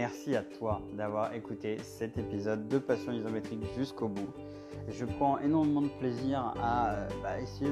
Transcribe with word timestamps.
merci 0.00 0.34
à 0.34 0.42
toi 0.42 0.80
d'avoir 0.94 1.34
écouté 1.34 1.76
cet 1.82 2.16
épisode 2.16 2.68
de 2.68 2.78
Passion 2.78 3.12
isométrique 3.12 3.60
jusqu'au 3.76 4.08
bout. 4.08 4.32
Je 4.92 5.04
prends 5.04 5.38
énormément 5.38 5.82
de 5.82 5.88
plaisir 5.88 6.54
à 6.62 6.90
euh, 6.90 7.08
bah, 7.22 7.40
essayer 7.40 7.70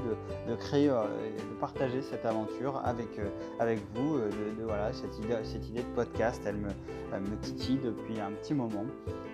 de, 0.48 0.54
créer, 0.54 0.88
euh, 0.88 1.04
de 1.36 1.60
partager 1.60 2.02
cette 2.02 2.24
aventure 2.24 2.80
avec, 2.84 3.18
euh, 3.18 3.29
avec 3.58 3.80
vous. 3.94 4.18
De, 4.18 4.64
voilà, 4.64 4.93
cette, 4.93 5.18
idée, 5.18 5.82
de 5.82 5.94
podcast, 5.94 6.43
elle 6.46 6.57
me, 6.57 7.36
titille 7.40 7.79
depuis 7.79 8.20
un 8.20 8.32
petit 8.32 8.54
moment. 8.54 8.84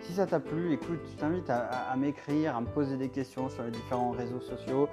Si 0.02 0.12
ça 0.12 0.26
t'a 0.26 0.40
plu, 0.40 0.72
écoute, 0.72 1.00
je 1.10 1.16
t'invite 1.16 1.50
à, 1.50 1.94
m'écrire, 1.96 2.56
à 2.56 2.60
me 2.60 2.66
poser 2.66 2.96
des 2.96 3.08
questions 3.08 3.48
sur 3.48 3.64
les 3.64 3.70
différents 3.70 4.12
réseaux 4.12 4.40
sociaux, 4.40 4.88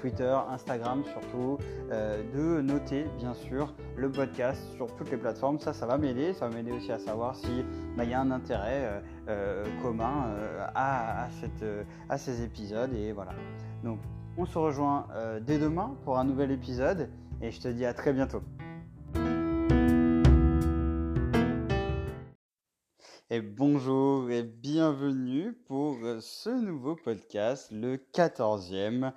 Twitter, 0.00 0.36
Instagram 0.50 1.04
surtout, 1.04 1.58
de 1.90 2.60
noter 2.60 3.06
bien 3.18 3.34
sûr 3.34 3.72
le 3.96 4.10
podcast 4.10 4.60
sur 4.74 4.88
toutes 4.96 5.10
les 5.10 5.16
plateformes. 5.16 5.58
Ça, 5.58 5.72
ça 5.72 5.86
va 5.86 5.96
m'aider. 5.96 6.34
Ça 6.34 6.48
va 6.48 6.54
m'aider 6.54 6.72
aussi 6.72 6.92
à 6.92 6.98
savoir 6.98 7.36
s'il 7.36 7.64
bah, 7.96 8.04
y 8.04 8.14
a 8.14 8.20
un 8.20 8.30
intérêt 8.30 9.02
commun 9.82 10.34
à, 10.74 11.28
cette, 11.40 11.64
à 12.08 12.18
ces 12.18 12.42
épisodes. 12.42 12.92
Et 12.94 13.12
voilà. 13.12 13.32
Donc, 13.84 13.98
on 14.40 14.46
se 14.46 14.56
rejoint 14.56 15.08
euh, 15.14 15.40
dès 15.40 15.58
demain 15.58 15.96
pour 16.04 16.16
un 16.16 16.24
nouvel 16.24 16.52
épisode. 16.52 17.10
Et 17.42 17.50
je 17.50 17.60
te 17.60 17.66
dis 17.66 17.84
à 17.84 17.92
très 17.92 18.12
bientôt. 18.12 18.40
Et 23.30 23.40
bonjour 23.40 24.30
et 24.30 24.44
bienvenue 24.44 25.52
pour 25.66 25.98
euh, 26.04 26.18
ce 26.20 26.50
nouveau 26.50 26.94
podcast, 26.94 27.72
le 27.72 27.96
14e. 27.96 29.12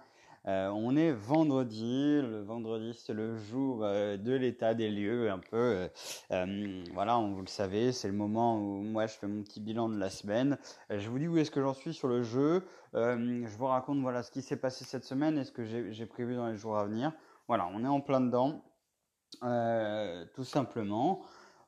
Euh, 0.47 0.69
on 0.69 0.95
est 0.95 1.11
vendredi. 1.11 2.19
Le 2.21 2.41
vendredi, 2.41 2.93
c'est 2.93 3.13
le 3.13 3.37
jour 3.37 3.81
euh, 3.83 4.17
de 4.17 4.33
l'état 4.33 4.73
des 4.73 4.89
lieux, 4.89 5.29
un 5.29 5.39
peu. 5.39 5.89
Euh, 6.31 6.83
voilà, 6.93 7.17
vous 7.17 7.41
le 7.41 7.47
savez, 7.47 7.91
c'est 7.91 8.07
le 8.07 8.13
moment 8.13 8.57
où 8.57 8.81
moi 8.81 9.05
je 9.05 9.13
fais 9.13 9.27
mon 9.27 9.43
petit 9.43 9.59
bilan 9.59 9.89
de 9.89 9.97
la 9.97 10.09
semaine. 10.09 10.57
je 10.89 11.07
vous 11.09 11.19
dis 11.19 11.27
où 11.27 11.37
est-ce 11.37 11.51
que 11.51 11.61
j'en 11.61 11.73
suis 11.73 11.93
sur 11.93 12.07
le 12.07 12.23
jeu. 12.23 12.65
je 12.93 13.57
vous 13.57 13.67
raconte 13.67 13.99
voilà 14.01 14.23
ce 14.23 14.31
qui 14.31 14.41
s'est 14.41 14.57
passé 14.57 14.83
cette 14.85 15.05
semaine 15.05 15.37
et 15.37 15.43
ce 15.45 15.51
que 15.51 15.63
j'ai 15.65 16.05
prévu 16.05 16.35
dans 16.35 16.47
les 16.47 16.57
jours 16.57 16.77
à 16.77 16.85
venir. 16.85 17.13
Voilà, 17.47 17.67
on 17.73 17.83
est 17.83 17.87
en 17.87 18.01
plein 18.01 18.21
dedans, 18.21 18.63
tout 20.33 20.43
simplement. 20.43 21.21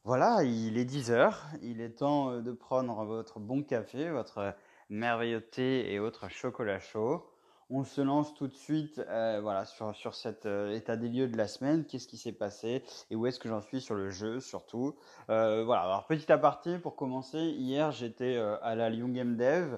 Voilà, 0.06 0.44
il 0.44 0.78
est 0.78 0.86
10 0.86 1.12
heures. 1.12 1.46
Il 1.62 1.80
est 1.80 1.92
temps 2.00 2.42
de 2.42 2.52
prendre 2.52 3.06
votre 3.06 3.40
bon 3.40 3.64
café, 3.64 4.10
votre 4.10 4.56
merveilleux 4.90 5.42
thé 5.42 5.94
et 5.94 6.00
autres 6.00 6.30
chocolat 6.30 6.80
chaud 6.80 7.33
on 7.70 7.84
se 7.84 8.02
lance 8.02 8.34
tout 8.34 8.48
de 8.48 8.56
suite 8.56 9.00
euh, 9.10 9.40
voilà, 9.42 9.66
sur, 9.66 9.96
sur 9.96 10.16
cet 10.16 10.46
euh, 10.46 10.76
état 10.76 10.96
des 10.96 11.10
lieux 11.10 11.28
de 11.28 11.38
la 11.38 11.48
semaine, 11.48 11.86
qu'est-ce 11.86 12.08
qui 12.08 12.18
s'est 12.18 12.32
passé 12.32 12.84
et 13.10 13.16
où 13.16 13.26
est-ce 13.26 13.40
que 13.40 13.50
j'en 13.50 13.62
suis 13.62 13.82
sur 13.82 13.96
le 13.96 14.10
jeu 14.10 14.40
surtout? 14.40 14.96
Euh, 15.30 15.64
voilà, 15.64 15.84
alors 15.84 16.06
petit 16.08 16.32
aparté 16.32 16.78
pour 16.78 16.96
commencer, 16.96 17.40
hier 17.40 17.92
j'étais 17.92 18.38
à 18.38 18.76
la 18.76 18.90
Lyon 18.90 19.10
Game 19.10 19.36
Dev, 19.38 19.78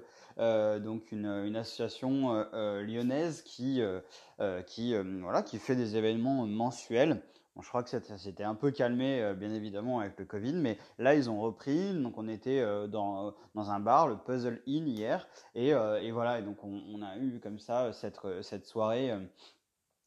donc 0.82 1.12
une, 1.12 1.26
une 1.26 1.56
association 1.56 2.46
lyonnaise 2.54 3.42
qui, 3.42 3.82
qui, 4.68 4.96
voilà, 5.22 5.42
qui 5.44 5.60
fait 5.60 5.76
des 5.76 5.96
événements 5.96 6.46
mensuels 6.46 7.22
je 7.62 7.68
crois 7.70 7.84
que 7.84 7.90
ça 7.90 8.00
s'était 8.18 8.44
un 8.44 8.56
peu 8.56 8.72
calmé, 8.72 9.22
euh, 9.22 9.34
bien 9.34 9.54
évidemment, 9.54 10.00
avec 10.00 10.20
le 10.20 10.26
Covid, 10.26 10.54
mais 10.54 10.78
là, 11.00 11.16
ils 11.16 11.30
ont 11.30 11.40
repris. 11.40 11.94
Donc, 11.94 12.18
on 12.18 12.28
était 12.28 12.60
euh, 12.60 12.88
dans, 12.88 13.34
dans 13.54 13.72
un 13.72 13.80
bar, 13.80 14.08
le 14.08 14.18
Puzzle 14.18 14.62
Inn, 14.68 14.88
hier. 14.88 15.28
Et, 15.56 15.74
euh, 15.74 16.02
voilà, 16.12 16.40
et 16.40 16.42
donc 16.42 16.64
on, 16.64 17.02
a 17.02 17.18
eu 17.18 17.40
comme 17.42 17.60
ça 17.60 17.94
cette, 17.94 18.20
cette 18.42 18.66
soirée 18.66 19.12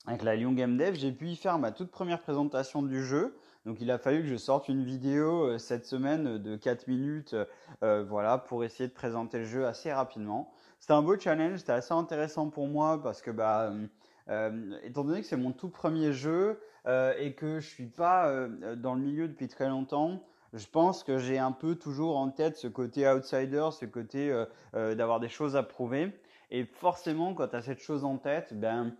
avec 0.07 0.23
la 0.23 0.37
Lyon 0.37 0.53
Game 0.53 0.77
Dev. 0.77 0.95
J'ai 0.95 1.13
pu 1.13 1.29
y 1.29 1.37
faire 1.37 1.59
ma 1.59 1.73
toute 1.73 1.91
première 1.91 2.21
présentation 2.21 2.83
du 2.83 3.03
jeu. 3.03 3.37
Donc, 3.65 3.81
il 3.81 3.91
a 3.91 3.99
fallu 3.99 4.23
que 4.23 4.29
je 4.29 4.37
sorte 4.37 4.69
une 4.69 4.85
vidéo 4.85 5.59
cette 5.59 5.87
semaine 5.87 6.39
de 6.39 6.57
4 6.57 6.87
minutes 6.87 7.35
voilà, 7.81 8.39
pour 8.39 8.65
essayer 8.65 8.89
de 8.89 8.95
présenter 8.95 9.39
le 9.39 9.45
jeu 9.45 9.67
assez 9.67 9.93
rapidement. 9.93 10.53
C'était 10.81 10.93
un 10.95 11.03
beau 11.03 11.19
challenge, 11.19 11.59
c'était 11.59 11.73
assez 11.73 11.93
intéressant 11.93 12.51
pour 12.51 12.69
moi 12.69 13.03
parce 13.03 13.21
que, 13.21 13.31
bah, 13.31 13.73
étant 14.83 15.05
donné 15.05 15.21
que 15.21 15.27
c'est 15.27 15.37
mon 15.37 15.53
tout 15.53 15.69
premier 15.69 16.13
jeu, 16.13 16.59
euh, 16.89 17.13
et 17.19 17.35
que 17.35 17.61
je 17.61 17.69
suis 17.69 17.87
pas 17.87 18.29
euh, 18.29 18.75
dans 18.75 18.95
le 18.95 19.01
milieu 19.03 19.29
depuis 19.29 19.49
très 19.49 19.69
longtemps, 19.69 20.23
je 20.55 20.67
pense 20.67 21.05
que 21.05 21.19
j'ai 21.19 21.39
un 21.39 21.53
peu 21.53 21.75
toujours 21.75 22.17
en 22.17 22.31
tête 22.31 22.57
ce 22.57 22.67
côté 22.67 23.07
outsider, 23.07 23.69
ce 23.73 23.85
côté 23.85 24.33
euh, 24.75 24.95
d'avoir 24.95 25.21
des 25.21 25.29
choses 25.29 25.55
à 25.55 25.63
prouver. 25.63 26.19
Et 26.51 26.65
forcément, 26.65 27.35
quand 27.35 27.49
tu 27.49 27.57
as 27.57 27.63
cette 27.63 27.81
chose 27.81 28.05
en 28.05 28.17
tête, 28.17 28.59
ben, 28.59 28.95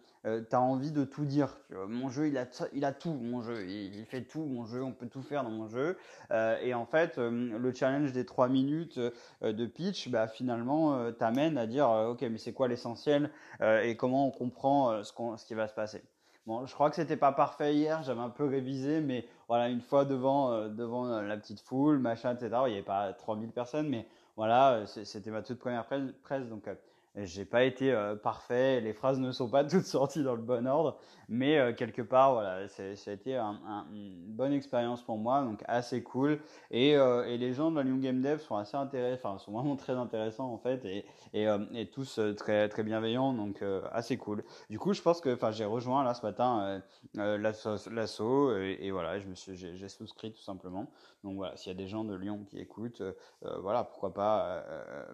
tu 0.49 0.57
as 0.57 0.61
envie 0.61 0.93
de 0.93 1.05
tout 1.05 1.25
dire. 1.25 1.57
Mon 1.89 2.09
jeu, 2.09 2.29
il 2.29 2.39
a, 2.39 2.47
il 2.73 2.85
a 2.85 2.93
tout, 2.93 3.13
mon 3.13 3.43
jeu. 3.43 3.67
Il, 3.69 4.05
fait 4.07 4.23
tout, 4.23 4.45
mon 4.45 4.65
jeu. 4.67 4.83
On 4.83 4.93
peut 4.93 5.07
tout 5.07 5.23
faire 5.23 5.45
dans 5.45 5.51
mon 5.51 5.69
jeu. 5.69 5.97
et 6.31 6.75
en 6.75 6.87
fait, 6.87 7.19
le 7.19 7.73
challenge 7.75 8.13
des 8.13 8.25
trois 8.25 8.49
minutes 8.49 8.99
de 9.43 9.67
pitch, 9.67 10.09
bah, 10.09 10.29
finalement, 10.29 11.13
t'amène 11.13 11.59
à 11.59 11.67
dire, 11.67 11.89
OK, 11.89 12.23
mais 12.23 12.39
c'est 12.39 12.53
quoi 12.53 12.69
l'essentiel 12.69 13.31
et 13.61 13.97
comment 13.97 14.27
on 14.27 14.31
comprend 14.31 15.03
ce, 15.03 15.13
ce 15.37 15.45
qui 15.45 15.55
va 15.55 15.69
se 15.69 15.75
passer. 15.75 16.03
Bon, 16.49 16.65
je 16.65 16.73
crois 16.73 16.89
que 16.89 16.97
c'était 16.97 17.19
pas 17.19 17.33
parfait 17.33 17.75
hier, 17.75 18.03
j'avais 18.03 18.23
un 18.23 18.31
peu 18.31 18.47
révisé, 18.47 19.03
mais 19.03 19.27
voilà, 19.49 19.69
une 19.69 19.83
fois 19.83 20.07
devant, 20.07 20.51
euh, 20.51 20.69
devant 20.71 21.07
euh, 21.07 21.21
la 21.21 21.37
petite 21.37 21.61
foule, 21.61 21.99
machin, 21.99 22.35
etc. 22.35 22.49
Il 22.65 22.71
n'y 22.71 22.77
avait 22.77 22.83
pas 22.83 23.13
3000 23.13 23.51
personnes, 23.51 23.87
mais 23.87 24.07
voilà, 24.35 24.77
euh, 24.77 24.87
c'était 24.87 25.31
ma 25.31 25.43
toute 25.43 25.59
première 25.59 25.85
presse, 25.85 26.49
donc 26.49 26.67
j'ai 27.25 27.45
pas 27.45 27.65
été 27.65 27.93
euh, 27.93 28.15
parfait, 28.15 28.81
les 28.81 28.93
phrases 28.93 29.19
ne 29.19 29.33
sont 29.33 29.49
pas 29.49 29.65
toutes 29.69 29.87
sorties 29.87 30.23
dans 30.23 30.35
le 30.35 30.43
bon 30.43 30.67
ordre, 30.67 30.99
mais 31.29 31.59
euh, 31.59 31.73
quelque 31.73 32.03
part, 32.03 32.35
voilà, 32.35 32.69
ça 32.69 32.83
a 32.83 33.13
été 33.13 33.37
une 33.37 34.25
bonne 34.29 34.53
expérience 34.53 35.03
pour 35.03 35.19
moi, 35.19 35.43
donc 35.43 35.63
assez 35.67 36.03
cool. 36.03 36.41
Et, 36.71 36.97
euh, 36.97 37.27
et, 37.27 37.39
les 37.39 37.55
gens 37.55 37.71
de 37.71 37.77
la 37.77 37.85
New 37.85 37.99
Game 37.99 38.21
Dev 38.21 38.39
sont 38.39 38.57
assez 38.57 38.77
intéressants, 38.77 39.31
enfin, 39.31 39.39
sont 39.39 39.53
vraiment 39.53 39.77
très 39.77 39.95
intéressants 39.95 40.53
en 40.53 40.59
fait, 40.59 40.85
et, 40.85 41.05
et, 41.35 41.87
tous 41.91 42.21
très, 42.37 42.69
très 42.69 42.83
bienveillants, 42.83 43.33
donc 43.33 43.63
assez 43.93 44.17
cool. 44.17 44.45
Du 44.71 44.79
coup, 44.79 44.93
je 44.93 45.03
pense 45.03 45.21
que, 45.21 45.37
j'ai 45.51 45.65
rejoint 45.65 46.05
là 46.05 46.15
ce 46.15 46.23
matin 46.23 46.83
l'assaut, 47.15 48.57
et, 48.57 48.91
voilà, 48.91 49.19
j'ai 49.19 49.89
souscrit 49.89 50.33
tout 50.33 50.43
simplement. 50.43 50.91
Donc 51.25 51.37
voilà, 51.37 51.57
s'il 51.57 51.73
y 51.73 51.75
a 51.75 51.79
des 51.79 51.89
gens 51.89 52.05
de 52.05 52.15
Lyon 52.15 52.45
qui 52.49 52.59
écoutent, 52.59 53.03
voilà, 53.61 53.85
pourquoi 53.85 54.15
pas 54.15 54.65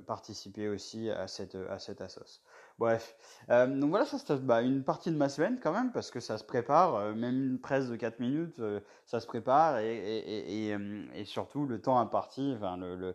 participer 0.06 0.68
aussi 0.68 1.10
à 1.10 1.26
cette 1.26 1.56
assos. 2.00 2.42
Bref, 2.78 3.16
euh, 3.50 3.66
donc 3.66 3.90
voilà, 3.90 4.04
ça 4.04 4.18
c'est 4.18 4.44
bah, 4.44 4.62
une 4.62 4.82
partie 4.82 5.10
de 5.10 5.16
ma 5.16 5.28
semaine 5.28 5.60
quand 5.62 5.72
même, 5.72 5.92
parce 5.92 6.10
que 6.10 6.20
ça 6.20 6.38
se 6.38 6.44
prépare, 6.44 6.96
euh, 6.96 7.14
même 7.14 7.42
une 7.42 7.60
presse 7.60 7.88
de 7.88 7.96
4 7.96 8.18
minutes, 8.20 8.58
euh, 8.58 8.80
ça 9.06 9.20
se 9.20 9.26
prépare, 9.26 9.78
et, 9.78 9.96
et, 9.96 10.76
et, 11.14 11.24
surtout 11.24 11.66
le 11.66 11.80
temps 11.80 11.98
imparti, 11.98 12.56
le, 12.78 12.96
le 12.96 13.14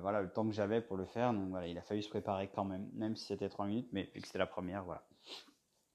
voilà, 0.00 0.20
le 0.20 0.28
temps 0.28 0.46
que 0.46 0.52
j'avais 0.52 0.80
pour 0.80 0.96
le 0.96 1.06
faire, 1.06 1.32
donc 1.32 1.48
voilà, 1.48 1.66
il 1.66 1.78
a 1.78 1.82
fallu 1.82 2.02
se 2.02 2.10
préparer 2.10 2.50
quand 2.54 2.64
même, 2.64 2.88
même 2.94 3.16
si 3.16 3.26
c'était 3.26 3.48
3 3.48 3.66
minutes, 3.66 3.88
mais 3.92 4.10
vu 4.14 4.20
que 4.20 4.26
c'était 4.26 4.38
la 4.38 4.46
première, 4.46 4.84
voilà. 4.84 5.02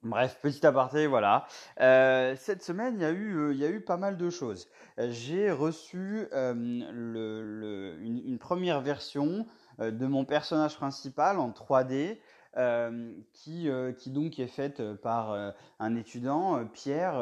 Bref, 0.04 0.40
petit 0.42 0.66
aparté, 0.66 1.06
voilà. 1.06 1.46
Cette 1.78 2.64
semaine, 2.64 2.96
il 2.96 3.02
y, 3.02 3.06
a 3.06 3.12
eu, 3.12 3.52
il 3.52 3.60
y 3.60 3.66
a 3.66 3.70
eu 3.70 3.82
pas 3.82 3.98
mal 3.98 4.18
de 4.18 4.32
choses. 4.32 4.68
J'ai 4.98 5.52
reçu 5.52 6.28
euh, 6.34 6.54
le, 6.56 7.98
une, 8.02 8.40
première 8.40 8.82
version 8.82 9.46
de 9.90 10.06
mon 10.06 10.26
personnage 10.26 10.76
principal 10.76 11.40
en 11.40 11.50
3D. 11.50 12.18
Euh, 12.58 13.14
qui, 13.32 13.70
euh, 13.70 13.94
qui 13.94 14.10
donc 14.10 14.38
est 14.38 14.48
faite 14.48 14.84
par 14.96 15.54
un 15.80 15.96
étudiant, 15.96 16.66
Pierre. 16.66 17.14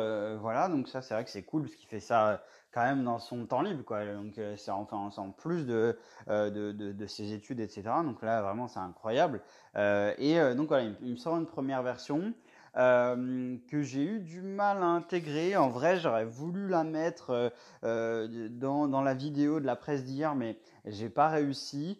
voilà, 0.41 0.69
donc 0.69 0.87
ça 0.87 1.03
c'est 1.03 1.13
vrai 1.13 1.23
que 1.23 1.29
c'est 1.29 1.43
cool 1.43 1.61
parce 1.63 1.75
qu'il 1.75 1.87
fait 1.87 1.99
ça 1.99 2.43
quand 2.71 2.81
même 2.81 3.03
dans 3.03 3.19
son 3.19 3.45
temps 3.45 3.61
libre, 3.61 3.83
quoi. 3.83 4.03
Donc 4.05 4.39
c'est 4.57 4.71
enfin 4.71 5.11
en 5.15 5.29
plus 5.29 5.67
de, 5.67 5.95
de, 6.27 6.49
de, 6.49 6.71
de, 6.71 7.05
ses 7.05 7.33
études, 7.33 7.59
etc. 7.59 7.83
Donc 8.03 8.23
là 8.23 8.41
vraiment 8.41 8.67
c'est 8.67 8.79
incroyable. 8.79 9.41
et 9.75 10.39
donc 10.55 10.69
voilà, 10.69 10.85
il, 10.85 10.95
il, 11.03 11.11
me 11.11 11.17
sort 11.17 11.37
une 11.37 11.45
première 11.45 11.83
version. 11.83 12.33
Euh, 12.77 13.57
que 13.69 13.81
j'ai 13.81 14.03
eu 14.03 14.19
du 14.19 14.41
mal 14.41 14.77
à 14.83 14.85
intégrer. 14.85 15.55
En 15.57 15.69
vrai, 15.69 15.97
j'aurais 15.97 16.25
voulu 16.25 16.67
la 16.67 16.83
mettre 16.83 17.31
euh, 17.31 17.49
euh, 17.83 18.47
dans, 18.49 18.87
dans, 18.87 19.01
la 19.01 19.13
vidéo 19.13 19.59
de 19.59 19.65
la 19.65 19.75
presse 19.75 20.03
d'hier, 20.05 20.35
mais 20.35 20.57
j'ai 20.85 21.09
pas 21.09 21.29
réussi 21.29 21.99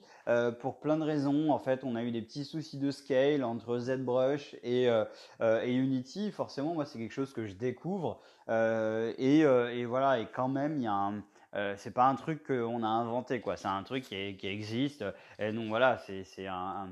pour 0.62 0.80
plein 0.80 0.98
de 0.98 1.04
raisons. 1.04 1.52
En 1.52 1.58
fait, 1.58 1.84
on 1.84 1.96
a 1.96 2.04
eu 2.04 2.12
des 2.12 2.22
petits 2.22 2.46
soucis 2.46 2.78
de 2.78 2.92
scale 2.92 3.44
entre 3.44 3.80
ZBrush 3.80 4.56
et, 4.62 4.84
et 4.84 5.74
Unity. 5.74 6.32
Forcément, 6.32 6.76
moi, 6.76 6.86
c'est 6.86 7.00
quelque 7.00 7.14
chose 7.14 7.34
que 7.34 7.48
je 7.48 7.54
découvre. 7.54 8.22
Et, 8.48 9.86
voilà, 9.86 10.20
et 10.20 10.28
quand 10.28 10.48
même, 10.48 10.78
il 10.78 10.84
y 10.84 10.88
a 10.88 10.94
un 10.94 11.24
c'est 11.78 11.96
pas 11.96 12.08
un 12.08 12.14
truc 12.14 12.46
qu'on 12.46 12.84
a 12.84 12.88
inventé 12.88 13.42
quoi 13.42 13.58
c'est 13.58 13.68
un 13.68 13.82
truc 13.82 14.04
qui, 14.04 14.38
qui, 14.38 14.46
existe 14.46 15.04
et 15.40 15.52
donc 15.52 15.70
voilà 15.70 15.98
c'est 15.98 16.46
un, 16.46 16.90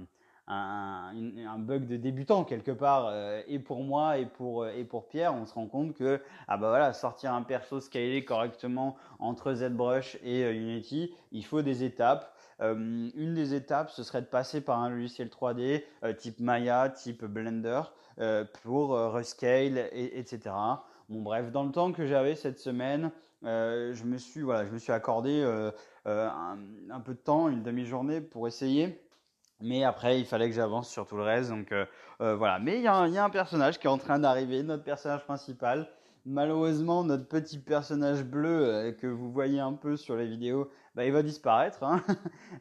un, 0.48 1.60
bug 1.60 1.88
de 1.88 1.98
débutant 1.98 2.44
quelque 2.44 2.72
part 2.72 3.08
euh, 3.08 3.42
et 3.48 3.60
pour 3.60 3.84
moi 3.84 4.18
et 4.18 4.26
pour 4.26 4.64
euh, 4.64 4.72
et 4.76 4.86
pour 4.86 5.08
Pierre 5.08 5.34
on 5.34 5.46
se 5.46 5.54
rend 5.54 5.68
compte 5.68 5.94
que 5.94 6.22
ah 6.48 6.58
bah 6.58 6.70
voilà 6.70 6.94
sortir 6.94 7.34
un 7.34 7.42
perso 7.42 7.82
scalé 7.82 8.24
correctement 8.24 8.96
entre 9.20 9.54
ZBrush 9.54 10.18
et 10.24 10.44
euh, 10.44 10.54
Unity 10.54 11.14
il 11.32 11.44
faut 11.44 11.62
des 11.62 11.84
étapes 11.84 12.34
une 12.60 13.36
des 13.36 13.54
étapes 13.54 13.92
ce 13.92 14.02
serait 14.02 14.22
de 14.22 14.28
passer 14.28 14.62
par 14.62 14.80
un 14.80 14.90
logiciel 14.90 15.28
3D 15.28 15.84
type 16.18 16.40
Maya 16.40 16.90
type 16.90 17.24
Blender 17.24 17.82
pour 18.64 18.98
rescale 19.14 19.78
et, 19.92 20.18
etc 20.18 20.56
bon 21.08 21.22
bref 21.22 21.52
dans 21.52 21.64
le 21.64 21.72
temps 21.72 21.92
que 21.92 22.08
j'avais 22.08 22.34
cette 22.34 22.58
semaine 22.58 23.12
je 23.44 24.04
me 24.06 24.18
suis 24.18 24.42
voilà 24.42 24.66
je 24.66 24.72
me 24.72 24.80
suis 24.80 24.92
accordé 24.92 25.44
un, 26.06 27.00
peu 27.06 27.14
de 27.14 27.20
temps, 27.20 27.48
une 27.48 27.62
demi-journée 27.62 28.22
pour 28.22 28.48
essayer. 28.48 29.07
Mais 29.62 29.84
après, 29.84 30.20
il 30.20 30.26
fallait 30.26 30.50
que 30.50 30.56
j'avance 30.56 30.90
sur 30.90 31.08
tout 31.08 31.18
le 31.18 31.24
reste. 31.24 31.50
Donc 31.50 31.74
voilà. 32.20 32.60
Mais 32.60 32.78
il 32.78 32.84
y, 32.84 32.88
a 32.88 33.24
un 33.24 33.30
personnage 33.30 33.80
qui 33.80 33.88
est 33.88 33.90
en 33.90 33.98
train 33.98 34.20
d'arriver, 34.20 34.62
notre 34.64 34.84
personnage 34.84 35.24
principal. 35.26 35.88
Malheureusement, 36.26 37.04
notre 37.04 37.28
petit 37.28 37.58
personnage 37.58 38.24
bleu 38.24 38.96
que 39.00 39.08
vous 39.08 39.32
voyez 39.32 39.60
un 39.60 39.74
peu 39.74 39.98
sur 39.98 40.16
les 40.16 40.28
vidéos, 40.28 40.70
bah, 40.98 41.06
il 41.06 41.12
va 41.14 41.22
disparaître. 41.22 41.84
Hein. 41.84 42.04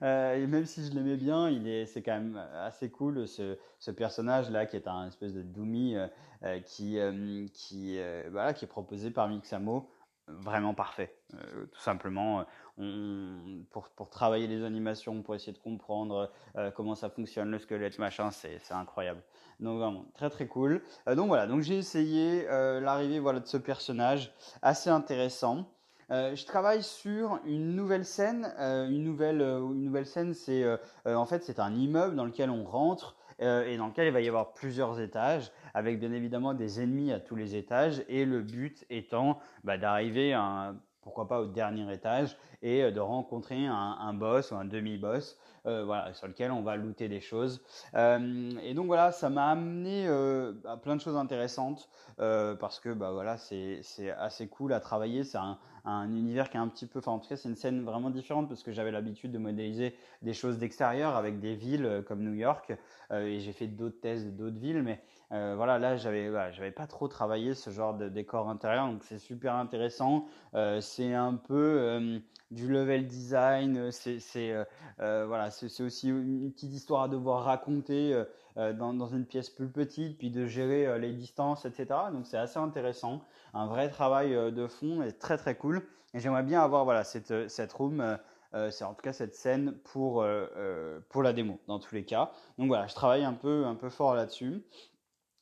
Euh, 0.03 0.35
et 0.35 0.47
même 0.47 0.67
si 0.67 0.85
je 0.85 0.93
l'aimais 0.93 1.17
bien, 1.17 1.49
il 1.49 1.67
est, 1.67 1.87
c'est 1.87 2.03
quand 2.03 2.13
même 2.13 2.37
assez 2.61 2.91
cool 2.91 3.27
ce, 3.27 3.57
ce 3.79 3.91
personnage-là 3.91 4.67
qui 4.67 4.77
est 4.77 4.89
un 4.89 5.07
espèce 5.07 5.33
de 5.33 5.41
Doomy 5.41 5.97
euh, 5.97 6.07
euh, 6.43 6.61
qui, 6.61 6.99
qui, 7.55 7.99
voilà, 8.31 8.53
qui 8.53 8.67
est 8.67 8.69
proposé 8.69 9.11
par 9.11 9.29
Mixamo. 9.29 9.89
Vraiment 10.29 10.75
parfait, 10.75 11.15
tout 11.31 11.81
simplement. 11.81 12.45
On, 12.79 13.63
pour, 13.71 13.89
pour, 13.91 14.11
travailler 14.11 14.49
les 14.49 14.65
animations, 14.65 15.23
pour 15.23 15.37
essayer 15.37 15.53
de 15.53 15.59
comprendre 15.59 16.33
comment 16.75 16.97
ça 16.97 17.09
fonctionne, 17.11 17.51
le 17.51 17.61
squelette, 17.61 17.99
machin, 18.01 18.33
c'est, 18.33 18.61
incroyable. 18.71 19.23
Donc 19.61 19.79
vraiment 19.79 20.05
très 20.15 20.29
très 20.29 20.49
cool. 20.49 20.83
donc 21.15 21.29
voilà, 21.29 21.47
donc 21.47 21.63
j'ai 21.63 21.79
essayé 21.79 22.45
l'arrivée 22.45 23.21
voilà 23.21 23.39
de 23.39 23.47
ce 23.47 23.57
personnage 23.57 24.35
assez 24.63 24.91
intéressant. 24.91 25.69
Euh, 26.13 26.37
je 26.37 26.47
travaille 26.47 26.83
sur 26.83 27.41
une 27.45 27.75
nouvelle 27.75 28.05
scène. 28.05 28.53
Euh, 28.59 28.89
une 28.89 29.03
nouvelle, 29.03 29.41
euh, 29.41 29.59
une 29.59 29.85
nouvelle 29.85 30.07
scène, 30.07 30.35
c'est 30.35 30.65
en 31.05 31.27
fait 31.27 31.43
c'est 31.45 31.59
un 31.59 31.75
immeuble 31.75 32.17
dans 32.17 32.25
lequel 32.25 32.51
on 32.51 32.65
rentre 32.65 33.17
et 33.39 33.77
dans 33.77 33.89
lequel 33.89 34.07
il 34.07 34.13
va 34.13 34.21
y 34.21 34.29
avoir 34.29 34.53
plusieurs 34.53 35.01
étages, 35.01 35.53
avec 35.75 35.99
bien 35.99 36.13
évidemment 36.13 36.55
des 36.55 36.81
ennemis 36.81 37.13
à 37.13 37.21
tous 37.21 37.37
les 37.37 37.55
étages. 37.55 38.03
Et 38.09 38.25
le 38.25 38.43
but 38.43 38.85
étant 38.89 39.39
bah, 39.65 39.77
d'arriver 39.77 40.33
à 40.33 40.75
pourquoi 41.07 41.29
pas 41.29 41.41
au 41.41 41.47
dernier 41.47 41.91
étage 41.95 42.37
et 42.63 42.91
de 42.91 42.99
rencontrer 42.99 43.65
un, 43.65 44.13
boss 44.13 44.51
ou 44.51 44.57
un 44.57 44.65
demi-boss 44.65 45.39
euh, 45.67 45.85
voilà, 45.85 46.13
sur 46.15 46.27
lequel 46.27 46.51
on 46.51 46.63
va 46.63 46.75
looter 46.75 47.09
des 47.09 47.21
choses. 47.21 47.63
Euh, 47.95 48.51
et 48.65 48.75
donc 48.75 48.87
voilà, 48.87 49.13
ça 49.13 49.31
m'a 49.31 49.51
amené 49.51 50.09
euh, 50.09 50.53
à 50.65 50.77
plein 50.77 50.97
de 50.97 51.01
choses 51.01 51.17
intéressantes 51.17 51.89
parce 52.17 52.81
que 52.81 52.93
bah 52.93 53.13
voilà, 53.13 53.37
c'est 53.37 53.83
assez 54.19 54.49
cool 54.49 54.73
à 54.73 54.81
travailler. 54.81 55.23
C'est 55.23 55.39
un, 55.39 55.59
un 55.85 56.11
univers 56.11 56.51
qui 56.51 56.57
est 56.57 56.61
un 56.61 56.67
petit 56.67 56.87
peu, 56.87 57.01
en 57.07 57.21
tout 57.21 57.29
cas 57.29 57.37
c'est 57.37 57.49
une 57.49 57.55
scène 57.57 57.85
vraiment 57.85 58.11
différente 58.11 58.49
parce 58.49 58.65
que 58.65 58.73
j'avais 58.73 58.91
l'habitude 58.91 59.31
de 59.31 59.39
modéliser 59.39 59.95
des 60.23 60.33
choses 60.33 60.59
d'extérieur 60.59 61.15
avec 61.15 61.39
des 61.39 61.55
villes 61.55 62.05
comme 62.09 62.25
New 62.25 62.35
York 62.35 62.73
et 63.13 63.39
j'ai 63.39 63.53
fait 63.53 63.69
d'autres 63.69 64.01
tests 64.01 64.27
d'autres 64.29 64.59
villes, 64.59 64.83
mais 64.83 65.01
voilà 65.31 65.79
là 65.79 65.97
j'avais 65.97 66.29
voilà, 66.29 66.53
j'avais 66.53 66.71
pas 66.71 66.87
trop 66.87 67.09
travaillé 67.09 67.55
ce 67.55 67.71
genre 67.71 67.95
de 67.95 68.09
décor 68.09 68.49
intérieur 68.49 68.89
donc 68.89 69.03
c'est 69.03 69.19
super 69.19 69.55
intéressant. 69.55 70.27
c'est 70.81 71.15
un 71.15 71.35
peu 71.35 72.21
du 72.51 72.69
level 72.69 73.07
design, 73.07 73.91
c'est 73.91 74.55
voilà 74.99 75.51
c'est 75.51 75.83
aussi 75.83 76.09
une 76.09 76.53
petite 76.53 76.73
histoire 76.73 77.03
à 77.03 77.09
devoir 77.09 77.45
raconter 77.45 78.15
euh, 78.57 78.71
euh, 78.71 78.73
dans, 78.73 79.07
une 79.07 79.27
pièce 79.27 79.51
plus 79.51 79.69
petite, 79.69 80.17
puis 80.17 80.31
de 80.31 80.47
gérer 80.47 80.87
euh, 80.87 80.99
les 80.99 81.13
distances, 81.13 81.67
etc. 81.67 81.87
Donc 82.11 82.27
c'est 82.27 82.39
assez 82.39 82.59
intéressant, 82.59 83.23
un 83.53 83.67
vrai 83.67 83.91
travail 83.91 84.33
de 84.33 84.67
fond 84.67 85.03
et 85.03 85.13
très 85.13 85.37
très 85.37 85.57
cool. 85.57 85.83
Et 86.15 86.21
j'aimerais 86.21 86.43
bien 86.43 86.63
avoir 86.63 86.85
voilà 86.85 87.05
cette 87.05 87.49
cette 87.49 87.73
room. 87.73 88.19
c'est 88.71 88.85
en 88.85 88.95
tout 88.95 89.03
cas 89.03 89.13
cette 89.13 89.35
scène 89.35 89.75
pour 89.85 90.27
pour 91.11 91.23
la 91.23 91.33
démo 91.35 91.61
dans 91.67 91.79
tous 91.79 91.95
les 91.95 92.05
cas. 92.05 92.33
Donc 92.59 92.69
voilà, 92.69 92.87
je 92.87 92.95
travaille 92.95 93.25
un 93.25 93.35
peu 93.35 93.67
un 93.67 93.75
peu 93.75 93.91
fort 93.91 94.15
là-dessus. 94.15 94.63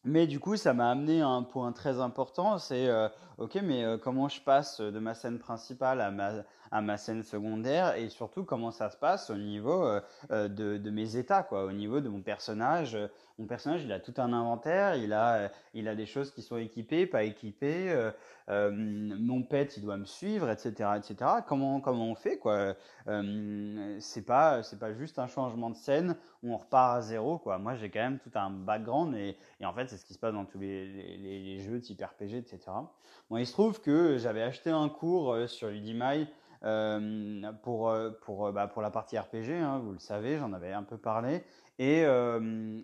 Mais 0.04 0.26
du 0.26 0.38
coup, 0.38 0.56
ça 0.56 0.74
m'a 0.74 0.90
amené 0.90 1.22
à 1.22 1.28
un 1.28 1.42
point 1.42 1.72
très 1.72 1.98
important, 2.00 2.58
c'est 2.58 2.90
ok, 3.38 3.58
mais 3.62 3.84
comment 4.02 4.28
je 4.28 4.40
passe 4.40 4.80
de 4.80 4.98
ma 4.98 5.14
scène 5.14 5.38
principale 5.38 6.00
à 6.00 6.10
ma, 6.10 6.44
à 6.74 6.80
ma 6.80 6.96
scène 6.96 7.22
secondaire 7.22 7.94
et 7.94 8.08
surtout 8.08 8.42
comment 8.42 8.72
ça 8.72 8.90
se 8.90 8.96
passe 8.96 9.30
au 9.30 9.36
niveau 9.36 9.84
euh, 9.84 10.00
euh, 10.32 10.48
de, 10.48 10.76
de, 10.76 10.90
mes 10.90 11.14
états, 11.14 11.44
quoi, 11.44 11.66
au 11.66 11.70
niveau 11.70 12.00
de 12.00 12.08
mon 12.08 12.20
personnage. 12.20 12.98
Mon 13.38 13.46
personnage, 13.46 13.84
il 13.84 13.92
a 13.92 14.00
tout 14.00 14.14
un 14.16 14.32
inventaire, 14.32 14.96
il 14.96 15.12
a, 15.12 15.52
il 15.72 15.86
a 15.86 15.94
des 15.94 16.06
choses 16.06 16.32
qui 16.32 16.42
sont 16.42 16.56
équipées, 16.56 17.06
pas 17.06 17.22
équipées. 17.22 18.10
Euh, 18.48 18.70
mon 18.72 19.44
pet, 19.44 19.76
il 19.76 19.84
doit 19.84 19.96
me 19.96 20.04
suivre, 20.04 20.50
etc., 20.50 20.90
etc. 20.96 21.30
Comment, 21.46 21.80
comment 21.80 22.10
on 22.10 22.16
fait, 22.16 22.38
quoi? 22.38 22.74
C'est 24.00 24.26
pas, 24.26 24.64
c'est 24.64 24.78
pas 24.78 24.92
juste 24.94 25.20
un 25.20 25.28
changement 25.28 25.70
de 25.70 25.76
scène 25.76 26.16
où 26.42 26.52
on 26.52 26.56
repart 26.56 26.96
à 26.96 27.02
zéro, 27.02 27.38
quoi. 27.38 27.58
Moi, 27.58 27.76
j'ai 27.76 27.88
quand 27.88 28.00
même 28.00 28.18
tout 28.18 28.32
un 28.34 28.50
background 28.50 29.14
et, 29.14 29.36
et 29.60 29.64
en 29.64 29.72
fait, 29.72 29.88
c'est 29.88 29.96
ce 29.96 30.04
qui 30.04 30.14
se 30.14 30.18
passe 30.18 30.34
dans 30.34 30.44
tous 30.44 30.58
les, 30.58 31.16
les, 31.18 31.38
les 31.38 31.58
jeux 31.60 31.80
type 31.80 32.02
RPG, 32.02 32.34
etc. 32.34 32.58
Bon, 33.30 33.36
il 33.36 33.46
se 33.46 33.52
trouve 33.52 33.80
que 33.80 34.18
j'avais 34.18 34.42
acheté 34.42 34.70
un 34.70 34.88
cours 34.88 35.36
sur 35.48 35.68
Udemy 35.68 36.02
euh, 36.22 36.24
pour, 36.60 37.90
euh, 37.90 38.10
pour, 38.22 38.46
euh, 38.46 38.52
bah, 38.52 38.66
pour 38.66 38.82
la 38.82 38.90
partie 38.90 39.18
RPG, 39.18 39.52
hein, 39.52 39.80
vous 39.82 39.92
le 39.92 39.98
savez, 39.98 40.38
j'en 40.38 40.52
avais 40.52 40.72
un 40.72 40.82
peu 40.82 40.96
parlé. 40.96 41.42
Et, 41.80 42.04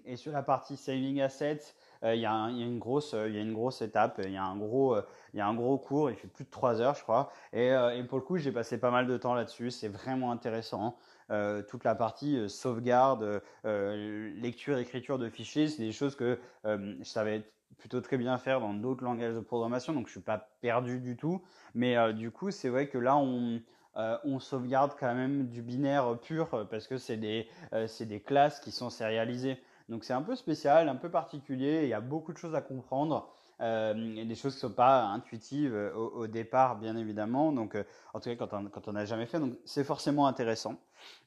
et 0.04 0.16
sur 0.16 0.32
la 0.32 0.42
partie 0.42 0.76
saving 0.76 1.20
assets, 1.20 1.76
il 2.02 2.14
y, 2.14 2.22
y, 2.22 2.26
a 2.26 2.48
une 2.48 2.80
grosse, 2.80 3.14
il 3.14 3.36
y 3.36 3.38
a 3.38 3.40
une 3.40 3.52
grosse 3.52 3.82
étape, 3.82 4.20
il 4.24 4.32
y 4.32 4.36
a 4.36 4.42
un 4.42 4.56
gros, 4.56 4.96
il 5.32 5.38
y 5.38 5.40
a 5.40 5.46
un 5.46 5.54
gros 5.54 5.78
cours, 5.78 6.10
il 6.10 6.16
fait 6.16 6.26
plus 6.26 6.44
de 6.44 6.50
3 6.50 6.80
heures, 6.80 6.96
je 6.96 7.02
crois. 7.04 7.30
Et, 7.52 7.68
et 7.68 8.02
pour 8.02 8.18
le 8.18 8.24
coup, 8.24 8.36
j'ai 8.36 8.50
passé 8.50 8.80
pas 8.80 8.90
mal 8.90 9.06
de 9.06 9.16
temps 9.16 9.34
là-dessus. 9.34 9.70
C'est 9.70 9.86
vraiment 9.86 10.32
intéressant. 10.32 10.96
Euh, 11.30 11.62
toute 11.62 11.84
la 11.84 11.94
partie 11.94 12.48
sauvegarde, 12.48 13.40
euh, 13.64 14.32
lecture, 14.34 14.78
écriture 14.78 15.18
de 15.18 15.28
fichiers, 15.28 15.68
c'est 15.68 15.82
des 15.82 15.92
choses 15.92 16.16
que 16.16 16.40
je 16.64 17.04
savais 17.04 17.44
plutôt 17.80 18.00
très 18.00 18.18
bien 18.18 18.38
faire 18.38 18.60
dans 18.60 18.74
d'autres 18.74 19.02
langages 19.02 19.34
de 19.34 19.40
programmation, 19.40 19.92
donc 19.92 20.06
je 20.06 20.12
suis 20.12 20.20
pas 20.20 20.50
perdu 20.60 21.00
du 21.00 21.16
tout. 21.16 21.42
Mais 21.74 21.96
euh, 21.96 22.12
du 22.12 22.30
coup, 22.30 22.52
c'est 22.52 22.68
vrai 22.68 22.88
que 22.88 22.98
là, 22.98 23.16
on, 23.16 23.60
euh, 23.96 24.16
on 24.24 24.38
sauvegarde 24.38 24.92
quand 24.98 25.14
même 25.14 25.48
du 25.48 25.62
binaire 25.62 26.18
pur 26.20 26.66
parce 26.70 26.86
que 26.86 26.96
c'est 26.96 27.16
des, 27.16 27.48
euh, 27.72 27.88
des 28.00 28.20
classes 28.20 28.60
qui 28.60 28.70
sont 28.70 28.90
sérialisées. 28.90 29.58
Donc 29.88 30.04
c'est 30.04 30.12
un 30.12 30.22
peu 30.22 30.36
spécial, 30.36 30.88
un 30.88 30.96
peu 30.96 31.10
particulier. 31.10 31.80
Il 31.82 31.88
y 31.88 31.94
a 31.94 32.00
beaucoup 32.00 32.32
de 32.32 32.38
choses 32.38 32.54
à 32.54 32.60
comprendre. 32.60 33.32
Euh, 33.60 34.16
et 34.16 34.24
des 34.24 34.36
choses 34.36 34.54
qui 34.54 34.60
sont 34.60 34.72
pas 34.72 35.02
intuitives 35.02 35.74
au, 35.94 36.26
départ, 36.26 36.78
bien 36.78 36.96
évidemment. 36.96 37.52
Donc, 37.52 37.76
en 38.14 38.18
tout 38.18 38.30
cas, 38.30 38.36
quand 38.36 38.54
on 38.54 38.64
quand 38.70 38.88
n'a 38.90 39.04
jamais 39.04 39.26
fait, 39.26 39.38
donc 39.38 39.52
c'est 39.66 39.84
forcément 39.84 40.26
intéressant. 40.26 40.80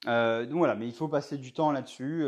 donc 0.05 0.53
voilà, 0.53 0.73
mais 0.73 0.87
il 0.87 0.93
faut 0.95 1.07
passer 1.07 1.37
du 1.37 1.53
temps 1.53 1.71
là-dessus. 1.71 2.25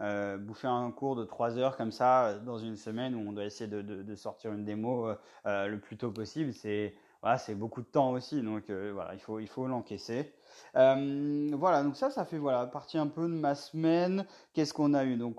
Euh, 0.00 0.38
bouffer 0.38 0.66
un 0.66 0.90
cours 0.90 1.14
de 1.14 1.24
3 1.24 1.56
heures 1.56 1.76
comme 1.76 1.92
ça 1.92 2.26
euh, 2.26 2.40
dans 2.40 2.58
une 2.58 2.76
semaine 2.76 3.14
où 3.14 3.20
on 3.28 3.32
doit 3.32 3.44
essayer 3.44 3.70
de, 3.70 4.14
sortir 4.16 4.52
une 4.52 4.64
démo 4.64 5.06
euh, 5.46 5.68
le 5.68 5.78
plus 5.78 5.96
tôt 5.96 6.10
possible, 6.10 6.52
c'est 6.52 6.94
voilà, 7.22 7.38
beaucoup 7.54 7.80
de 7.80 7.86
temps 7.86 8.10
aussi, 8.10 8.42
donc 8.42 8.70
voilà, 8.70 9.14
il 9.14 9.20
faut 9.20 9.38
il 9.38 9.46
faut 9.46 9.66
l'encaisser. 9.66 10.34
voilà, 10.74 11.82
donc 11.82 11.96
ça, 11.96 12.10
ça 12.10 12.24
fait 12.24 12.38
voilà 12.38 12.66
partie 12.66 12.98
un 12.98 13.06
peu 13.06 13.22
de 13.22 13.34
ma 13.34 13.54
semaine. 13.54 14.26
Qu'est-ce 14.52 14.74
qu'on 14.74 14.92
a 14.92 15.04
eu? 15.04 15.16
Donc 15.16 15.36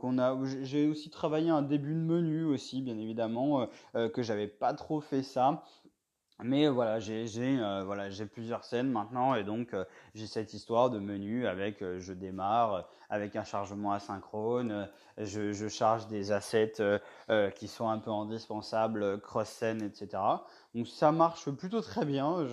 j'ai 0.63 0.87
aussi 0.87 1.09
travaillé 1.11 1.49
un 1.49 1.61
début 1.61 1.93
de 1.93 1.99
menu 1.99 2.43
aussi, 2.45 2.81
bien 2.81 2.97
évidemment, 2.97 3.67
que 3.93 4.23
j'avais 4.23 4.47
pas 4.47 4.73
trop 4.73 4.99
fait 4.99 5.21
ça. 5.21 5.63
Mais 6.43 6.67
voilà, 6.67 6.99
j'ai 6.99 7.27
voilà, 7.85 8.09
j'ai 8.09 8.25
plusieurs 8.25 8.63
scènes 8.63 8.89
maintenant 8.89 9.35
et 9.35 9.43
donc 9.43 9.75
j'ai 10.15 10.25
cette 10.25 10.55
histoire 10.55 10.89
de 10.89 10.97
menu 10.97 11.45
avec 11.45 11.83
je 11.99 12.13
démarre, 12.13 12.89
avec 13.09 13.35
un 13.35 13.43
chargement 13.43 13.93
asynchrone, 13.93 14.87
euh, 15.19 15.51
je, 15.53 15.67
charge 15.67 16.07
des 16.07 16.31
assets 16.31 16.73
euh, 16.79 16.99
euh, 17.29 17.49
qui 17.49 17.67
sont 17.67 17.89
un 17.89 17.99
peu 17.99 18.11
indispensables, 18.11 19.19
cross-scène, 19.21 19.81
etc. 19.81 20.21
Donc 20.73 20.87
ça 20.87 21.11
marche 21.11 21.49
plutôt 21.51 21.81
très 21.81 22.05
bien. 22.05 22.45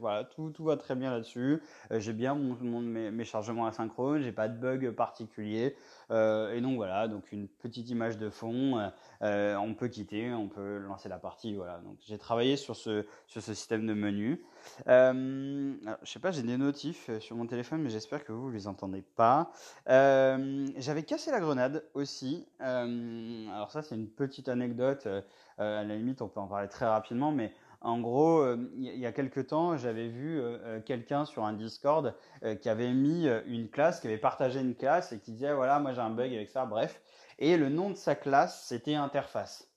Voilà, 0.00 0.24
tout, 0.24 0.50
tout 0.50 0.64
va 0.64 0.76
très 0.76 0.94
bien 0.94 1.10
là-dessus. 1.10 1.60
j'ai 1.90 2.12
bien 2.12 2.34
mon, 2.34 2.80
mes, 2.80 3.10
mes, 3.10 3.24
chargements 3.24 3.66
asynchrones, 3.66 4.22
j'ai 4.22 4.32
pas 4.32 4.48
de 4.48 4.56
bug 4.56 4.90
particulier. 4.92 5.76
Et 6.10 6.60
donc 6.60 6.76
voilà, 6.76 7.08
donc 7.08 7.32
une 7.32 7.48
petite 7.48 7.90
image 7.90 8.16
de 8.16 8.30
fond. 8.30 8.90
On 9.20 9.74
peut 9.74 9.88
quitter, 9.88 10.32
on 10.32 10.48
peut 10.48 10.78
lancer 10.78 11.08
la 11.08 11.18
partie. 11.18 11.56
Voilà. 11.56 11.78
Donc 11.78 11.96
j'ai 12.06 12.18
travaillé 12.18 12.56
sur 12.56 12.76
ce 12.76 13.04
sur 13.26 13.42
ce 13.42 13.54
système 13.54 13.86
de 13.86 13.94
menu. 13.94 14.44
Euh, 14.88 15.74
je 16.02 16.10
sais 16.10 16.20
pas, 16.20 16.30
j'ai 16.30 16.42
des 16.42 16.56
notifs 16.56 17.10
sur 17.20 17.36
mon 17.36 17.46
téléphone, 17.46 17.82
mais 17.82 17.90
j'espère 17.90 18.24
que 18.24 18.32
vous, 18.32 18.42
vous 18.42 18.50
les 18.50 18.66
entendez 18.66 19.02
pas. 19.02 19.50
Euh, 19.88 20.68
j'avais 20.76 21.02
cassé 21.02 21.30
la 21.30 21.40
grenade 21.40 21.84
aussi. 21.94 22.46
Euh, 22.60 23.46
alors 23.52 23.70
ça, 23.70 23.82
c'est 23.82 23.94
une 23.94 24.08
petite 24.08 24.48
anecdote. 24.48 25.06
Euh, 25.06 25.22
à 25.58 25.84
la 25.84 25.96
limite, 25.96 26.22
on 26.22 26.28
peut 26.28 26.40
en 26.40 26.46
parler 26.46 26.68
très 26.68 26.86
rapidement, 26.86 27.32
mais 27.32 27.52
en 27.80 28.00
gros, 28.00 28.44
il 28.76 28.98
y 28.98 29.06
a 29.06 29.12
quelques 29.12 29.48
temps, 29.48 29.76
j'avais 29.76 30.08
vu 30.08 30.42
quelqu'un 30.84 31.24
sur 31.24 31.44
un 31.44 31.52
Discord 31.52 32.14
qui 32.60 32.68
avait 32.68 32.92
mis 32.92 33.28
une 33.46 33.68
classe, 33.68 34.00
qui 34.00 34.08
avait 34.08 34.18
partagé 34.18 34.60
une 34.60 34.74
classe 34.74 35.12
et 35.12 35.20
qui 35.20 35.32
disait 35.32 35.54
voilà, 35.54 35.78
moi 35.78 35.92
j'ai 35.92 36.00
un 36.00 36.10
bug 36.10 36.32
avec 36.34 36.48
ça, 36.48 36.64
bref. 36.66 37.00
Et 37.38 37.56
le 37.56 37.68
nom 37.68 37.90
de 37.90 37.96
sa 37.96 38.16
classe, 38.16 38.66
c'était 38.66 38.94
interface. 38.94 39.68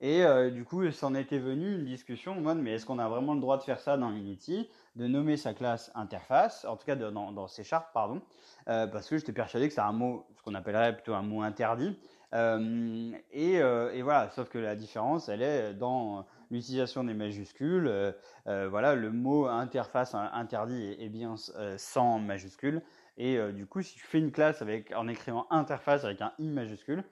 Et 0.00 0.24
du 0.50 0.64
coup, 0.64 0.90
s'en 0.90 1.14
était 1.14 1.38
venu 1.38 1.74
une 1.76 1.84
discussion 1.84 2.32
en 2.32 2.40
mode 2.40 2.58
mais 2.58 2.72
est-ce 2.72 2.84
qu'on 2.84 2.98
a 2.98 3.08
vraiment 3.08 3.34
le 3.34 3.40
droit 3.40 3.56
de 3.56 3.62
faire 3.62 3.80
ça 3.80 3.96
dans 3.96 4.10
Unity 4.10 4.68
de 4.96 5.06
nommer 5.06 5.36
sa 5.36 5.54
classe 5.54 5.92
interface, 5.94 6.64
en 6.64 6.76
tout 6.76 6.86
cas 6.86 6.96
dans, 6.96 7.30
dans 7.30 7.46
C 7.46 7.62
Sharp, 7.62 7.92
pardon, 7.92 8.22
euh, 8.68 8.86
parce 8.86 9.08
que 9.08 9.18
j'étais 9.18 9.32
persuadé 9.32 9.68
que 9.68 9.74
c'est 9.74 9.80
un 9.80 9.92
mot, 9.92 10.26
ce 10.36 10.42
qu'on 10.42 10.54
appellerait 10.54 10.94
plutôt 10.94 11.14
un 11.14 11.22
mot 11.22 11.42
interdit. 11.42 11.96
Euh, 12.34 13.12
et, 13.30 13.60
euh, 13.60 14.00
voilà, 14.02 14.30
sauf 14.30 14.48
que 14.48 14.58
la 14.58 14.74
différence, 14.74 15.28
elle 15.28 15.42
est 15.42 15.74
dans, 15.74 16.24
l'utilisation 16.50 17.04
des 17.04 17.14
majuscules. 17.14 18.14
voilà, 18.46 18.94
le 18.94 19.10
mot 19.10 19.46
interface 19.46 20.14
interdit 20.14 20.96
est, 20.98 21.08
bien 21.08 21.34
sans 21.76 22.18
majuscules. 22.18 22.82
Et 23.18 23.38
du 23.52 23.66
coup, 23.66 23.82
si 23.82 23.94
tu 23.94 24.06
fais 24.06 24.18
une 24.18 24.30
classe 24.30 24.62
avec, 24.62 24.92
en 24.94 25.08
écrivant 25.08 25.46
interface 25.50 26.04
avec 26.04 26.20
un 26.22 26.32
i 26.38 26.48
majuscule, 26.48 27.02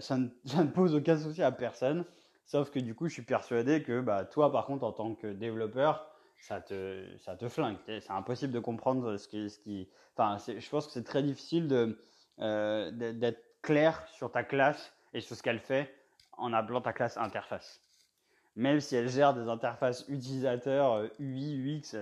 ça 0.00 0.16
ne, 0.16 0.28
ça, 0.44 0.64
ne, 0.64 0.70
pose 0.70 0.94
aucun 0.94 1.16
souci 1.16 1.42
à 1.42 1.52
personne. 1.52 2.04
Sauf 2.46 2.70
que 2.70 2.78
du 2.78 2.94
coup, 2.94 3.08
je 3.08 3.14
suis 3.14 3.22
persuadé 3.22 3.82
que 3.82 4.00
bah, 4.00 4.24
toi, 4.24 4.50
par 4.50 4.66
contre, 4.66 4.84
en 4.84 4.92
tant 4.92 5.14
que 5.14 5.26
développeur, 5.26 6.06
ça 6.40 6.60
te, 6.60 7.04
ça 7.18 7.36
te 7.36 7.48
flingue. 7.48 7.76
C'est 7.86 8.10
impossible 8.10 8.52
de 8.52 8.60
comprendre 8.60 9.16
ce 9.16 9.28
qui. 9.28 9.50
Ce 9.50 9.58
qui... 9.58 9.88
Enfin, 10.16 10.38
je 10.46 10.68
pense 10.68 10.86
que 10.86 10.92
c'est 10.92 11.04
très 11.04 11.22
difficile 11.22 11.96
euh, 12.40 12.90
d'être 12.90 13.42
clair 13.62 14.06
sur 14.08 14.30
ta 14.30 14.42
classe 14.42 14.92
et 15.12 15.20
sur 15.20 15.36
ce 15.36 15.42
qu'elle 15.42 15.60
fait 15.60 15.94
en 16.36 16.52
appelant 16.52 16.80
ta 16.80 16.92
classe 16.92 17.16
interface. 17.16 17.80
Même 18.56 18.80
si 18.80 18.96
elle 18.96 19.08
gère 19.08 19.34
des 19.34 19.48
interfaces 19.48 20.04
utilisateurs 20.08 21.08
UI, 21.20 21.78
UX, 21.78 21.96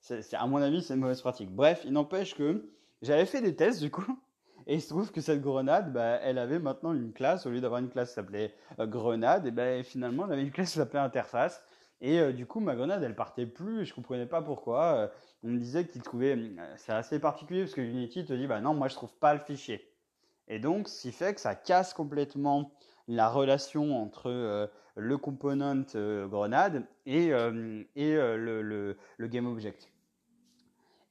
c'est, 0.00 0.34
à 0.34 0.46
mon 0.46 0.58
avis, 0.58 0.82
c'est 0.82 0.94
une 0.94 1.00
mauvaise 1.00 1.20
pratique. 1.20 1.50
Bref, 1.50 1.82
il 1.84 1.92
n'empêche 1.92 2.34
que 2.34 2.66
j'avais 3.02 3.26
fait 3.26 3.42
des 3.42 3.54
tests 3.54 3.82
du 3.82 3.90
coup. 3.90 4.18
Et 4.66 4.74
il 4.74 4.82
se 4.82 4.88
trouve 4.88 5.12
que 5.12 5.20
cette 5.20 5.40
grenade, 5.40 5.92
bah, 5.92 6.18
elle 6.22 6.38
avait 6.38 6.58
maintenant 6.58 6.92
une 6.92 7.12
classe, 7.12 7.46
au 7.46 7.50
lieu 7.50 7.60
d'avoir 7.60 7.80
une 7.80 7.88
classe 7.88 8.08
qui 8.08 8.14
s'appelait 8.16 8.52
euh, 8.80 8.86
grenade, 8.86 9.46
et 9.46 9.52
ben 9.52 9.84
finalement 9.84 10.26
elle 10.26 10.32
avait 10.32 10.42
une 10.42 10.50
classe 10.50 10.72
qui 10.72 10.78
s'appelait 10.78 10.98
interface. 10.98 11.64
Et 12.00 12.18
euh, 12.18 12.32
du 12.32 12.46
coup, 12.46 12.60
ma 12.60 12.74
grenade, 12.74 13.02
elle 13.02 13.14
partait 13.14 13.46
plus 13.46 13.82
et 13.82 13.84
je 13.84 13.94
comprenais 13.94 14.26
pas 14.26 14.42
pourquoi. 14.42 14.94
Euh, 14.94 15.08
on 15.44 15.48
me 15.48 15.58
disait 15.58 15.86
qu'il 15.86 16.02
trouvait, 16.02 16.36
c'est 16.76 16.92
assez 16.92 17.20
particulier 17.20 17.60
parce 17.60 17.74
que 17.74 17.80
Unity 17.80 18.24
te 18.24 18.32
dit, 18.32 18.46
bah 18.48 18.60
non, 18.60 18.74
moi 18.74 18.88
je 18.88 18.94
trouve 18.94 19.14
pas 19.14 19.34
le 19.34 19.40
fichier. 19.40 19.88
Et 20.48 20.58
donc, 20.58 20.88
ce 20.88 21.02
qui 21.02 21.12
fait 21.12 21.34
que 21.34 21.40
ça 21.40 21.54
casse 21.54 21.94
complètement 21.94 22.72
la 23.08 23.28
relation 23.28 24.02
entre 24.02 24.68
le 24.96 25.18
component 25.18 25.84
grenade 26.28 26.84
et, 27.04 27.26
et 27.26 28.14
le, 28.16 28.62
le, 28.62 28.96
le, 29.16 29.26
game 29.28 29.46
object. 29.46 29.88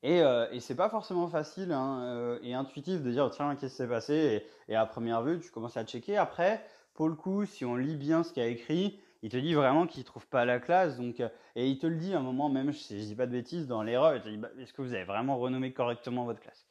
Et, 0.08 0.20
et 0.52 0.60
c'est 0.60 0.76
pas 0.76 0.90
forcément 0.90 1.28
facile 1.28 1.72
hein, 1.72 2.38
et 2.44 2.54
intuitif 2.54 3.02
de 3.02 3.10
dire 3.10 3.32
tiens 3.32 3.56
qu'est-ce 3.56 3.74
qui 3.74 3.78
s'est 3.78 3.88
passé? 3.88 4.46
Et, 4.70 4.76
à 4.76 4.86
première 4.86 5.24
vue 5.24 5.40
tu 5.40 5.50
commences 5.50 5.78
à 5.78 5.84
checker. 5.84 6.16
Après, 6.16 6.64
pour 6.94 7.10
le 7.10 7.16
coup, 7.16 7.46
si 7.46 7.66
on 7.66 7.76
lit 7.76 7.96
bien 7.96 8.24
ce 8.24 8.32
qu'il 8.32 8.44
a 8.44 8.48
écrit, 8.48 9.00
il 9.22 9.30
te 9.30 9.38
dit 9.38 9.56
vraiment 9.56 9.88
qu'il 9.88 10.04
trouve 10.04 10.28
pas 10.28 10.46
la 10.46 10.60
classe. 10.60 10.98
Donc, 10.98 11.20
euh, 11.20 11.30
et 11.56 11.68
il 11.68 11.80
te 11.80 11.88
le 11.88 11.96
dit 11.96 12.14
à 12.14 12.20
un 12.20 12.22
moment, 12.22 12.48
même 12.48 12.72
si 12.74 13.00
je 13.00 13.06
dis 13.06 13.16
pas 13.16 13.26
de 13.26 13.32
bêtises, 13.32 13.68
dans 13.68 13.82
l'erreur, 13.82 14.16
il 14.16 14.22
te 14.22 14.30
dit 14.30 14.38
bah, 14.38 14.50
est-ce 14.60 14.72
que 14.72 14.84
vous 14.84 14.94
avez 14.94 15.04
vraiment 15.04 15.38
renommé 15.38 15.74
correctement 15.74 16.26
votre 16.26 16.40
classe? 16.40 16.68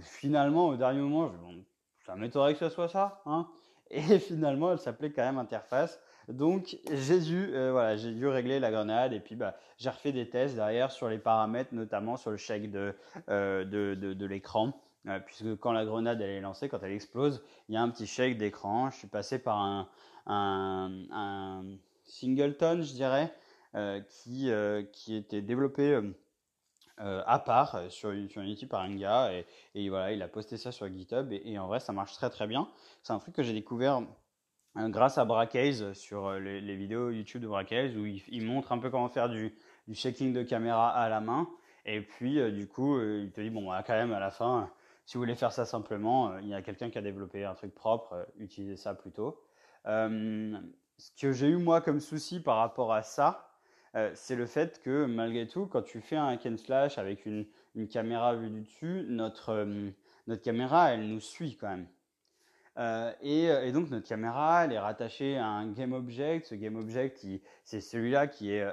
Finalement, 0.00 0.68
au 0.68 0.76
dernier 0.76 1.00
moment, 1.00 1.28
je 1.28 1.36
bon, 1.38 1.64
ça 2.04 2.14
m'étonnerait 2.14 2.52
que 2.52 2.58
ce 2.60 2.68
soit 2.68 2.88
ça. 2.88 3.22
Hein 3.26 3.48
et 3.90 4.18
finalement, 4.18 4.72
elle 4.72 4.78
s'appelait 4.78 5.12
quand 5.12 5.22
même 5.22 5.38
interface. 5.38 6.00
Donc 6.28 6.78
j'ai 6.90 7.20
dû, 7.20 7.50
euh, 7.54 7.72
voilà, 7.72 7.96
j'ai 7.96 8.12
dû 8.12 8.26
régler 8.26 8.60
la 8.60 8.70
grenade 8.70 9.12
et 9.12 9.20
puis 9.20 9.36
bah, 9.36 9.56
j'ai 9.78 9.90
refait 9.90 10.12
des 10.12 10.28
tests 10.28 10.54
derrière 10.54 10.90
sur 10.90 11.08
les 11.08 11.18
paramètres, 11.18 11.74
notamment 11.74 12.16
sur 12.16 12.30
le 12.30 12.36
shake 12.36 12.70
de, 12.70 12.94
euh, 13.28 13.64
de, 13.64 13.94
de, 13.94 14.26
l'écran. 14.26 14.72
puisque 15.26 15.56
quand 15.56 15.72
la 15.72 15.84
grenade 15.84 16.20
elle 16.20 16.30
est 16.30 16.40
lancée, 16.40 16.68
quand 16.68 16.82
elle 16.82 16.92
explose, 16.92 17.42
il 17.68 17.74
y 17.74 17.78
a 17.78 17.82
un 17.82 17.90
petit 17.90 18.06
shake 18.06 18.38
d'écran. 18.38 18.90
Je 18.90 18.96
suis 18.96 19.08
passé 19.08 19.38
par 19.38 19.58
un, 19.58 19.88
un, 20.26 21.64
Singleton, 22.04 22.82
je 22.82 22.92
dirais, 22.92 23.32
euh, 23.74 24.00
qui, 24.00 24.50
euh, 24.50 24.82
qui 24.92 25.16
était 25.16 25.42
développé 25.42 26.00
euh, 27.00 27.22
à 27.26 27.38
part 27.38 27.90
sur, 27.90 28.12
sur, 28.30 28.42
Unity 28.42 28.66
par 28.66 28.82
un 28.82 28.94
gars 28.94 29.32
et, 29.32 29.46
et, 29.74 29.88
voilà, 29.88 30.12
il 30.12 30.22
a 30.22 30.28
posté 30.28 30.56
ça 30.56 30.70
sur 30.70 30.86
GitHub 30.86 31.32
et, 31.32 31.58
en 31.58 31.66
vrai 31.66 31.80
ça 31.80 31.92
marche 31.92 32.12
très 32.12 32.30
très 32.30 32.46
bien. 32.46 32.68
C'est 33.02 33.12
un 33.12 33.18
truc 33.18 33.34
que 33.34 33.42
j'ai 33.42 33.52
découvert 33.52 34.02
grâce 34.76 35.18
à 35.18 35.24
Bracase 35.24 35.92
sur 35.92 36.32
les, 36.32 36.60
les, 36.60 36.76
vidéos 36.76 37.10
YouTube 37.10 37.42
de 37.42 37.46
Bracase 37.46 37.96
où 37.96 38.06
il, 38.06 38.44
montre 38.44 38.72
un 38.72 38.78
peu 38.78 38.90
comment 38.90 39.08
faire 39.08 39.28
du, 39.28 39.54
du 39.88 40.32
de 40.32 40.42
caméra 40.42 40.90
à 40.90 41.08
la 41.08 41.20
main 41.20 41.48
et 41.86 42.00
puis 42.00 42.52
du 42.52 42.66
coup 42.66 43.00
il 43.00 43.30
te 43.30 43.40
dit 43.40 43.50
bon 43.50 43.68
bah, 43.68 43.84
quand 43.86 43.94
même 43.94 44.12
à 44.12 44.20
la 44.20 44.30
fin 44.30 44.70
si 45.06 45.14
vous 45.16 45.20
voulez 45.22 45.36
faire 45.36 45.52
ça 45.52 45.64
simplement 45.64 46.38
il 46.38 46.48
y 46.48 46.54
a 46.54 46.62
quelqu'un 46.62 46.90
qui 46.90 46.98
a 46.98 47.02
développé 47.02 47.44
un 47.44 47.54
truc 47.54 47.74
propre 47.74 48.26
utilisez 48.38 48.76
ça 48.76 48.94
plutôt. 48.94 49.40
Euh, 49.86 50.58
ce 50.96 51.10
que 51.20 51.32
j'ai 51.32 51.48
eu 51.48 51.56
moi 51.56 51.80
comme 51.80 52.00
souci 52.00 52.40
par 52.40 52.56
rapport 52.56 52.92
à 52.92 53.02
ça, 53.02 53.50
euh, 53.96 54.10
c'est 54.14 54.36
le 54.36 54.46
fait 54.46 54.80
que 54.82 55.04
malgré 55.06 55.46
tout, 55.46 55.66
quand 55.66 55.82
tu 55.82 56.00
fais 56.00 56.16
un 56.16 56.28
hack 56.28 56.46
and 56.46 56.56
slash 56.56 56.98
avec 56.98 57.26
une, 57.26 57.46
une 57.74 57.88
caméra 57.88 58.34
vue 58.34 58.50
du 58.50 58.62
dessus, 58.62 59.04
notre, 59.08 59.50
euh, 59.50 59.90
notre 60.26 60.42
caméra, 60.42 60.92
elle 60.92 61.08
nous 61.08 61.20
suit 61.20 61.56
quand 61.56 61.68
même. 61.68 61.86
Euh, 62.76 63.12
et, 63.20 63.44
et, 63.44 63.72
donc 63.72 63.90
notre 63.90 64.08
caméra, 64.08 64.64
elle 64.64 64.72
est 64.72 64.78
rattachée 64.78 65.36
à 65.36 65.46
un 65.46 65.68
game 65.68 65.92
object. 65.92 66.46
Ce 66.46 66.54
game 66.54 66.76
object, 66.76 67.24
c'est 67.64 67.80
celui-là 67.80 68.26
qui, 68.26 68.52
est, 68.52 68.66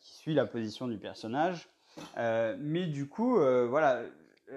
qui 0.00 0.14
suit 0.14 0.34
la 0.34 0.46
position 0.46 0.88
du 0.88 0.98
personnage. 0.98 1.68
mais 2.16 2.86
du 2.86 3.08
coup, 3.08 3.36
voilà, 3.36 4.02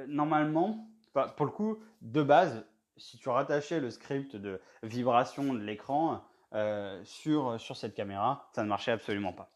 normalement, 0.08 0.88
pour 1.36 1.46
le 1.46 1.52
coup, 1.52 1.80
de 2.02 2.24
base, 2.24 2.64
si 2.98 3.18
tu 3.18 3.30
rattachais 3.30 3.80
le 3.80 3.90
script 3.90 4.36
de 4.36 4.62
vibration 4.84 5.54
de 5.54 5.60
l'écran, 5.60 6.22
euh, 6.54 7.00
sur, 7.06 7.58
sur 7.62 7.78
cette 7.78 7.94
caméra, 7.94 8.50
ça 8.52 8.64
ne 8.64 8.68
marchait 8.68 8.92
absolument 8.92 9.32
pas. 9.32 9.50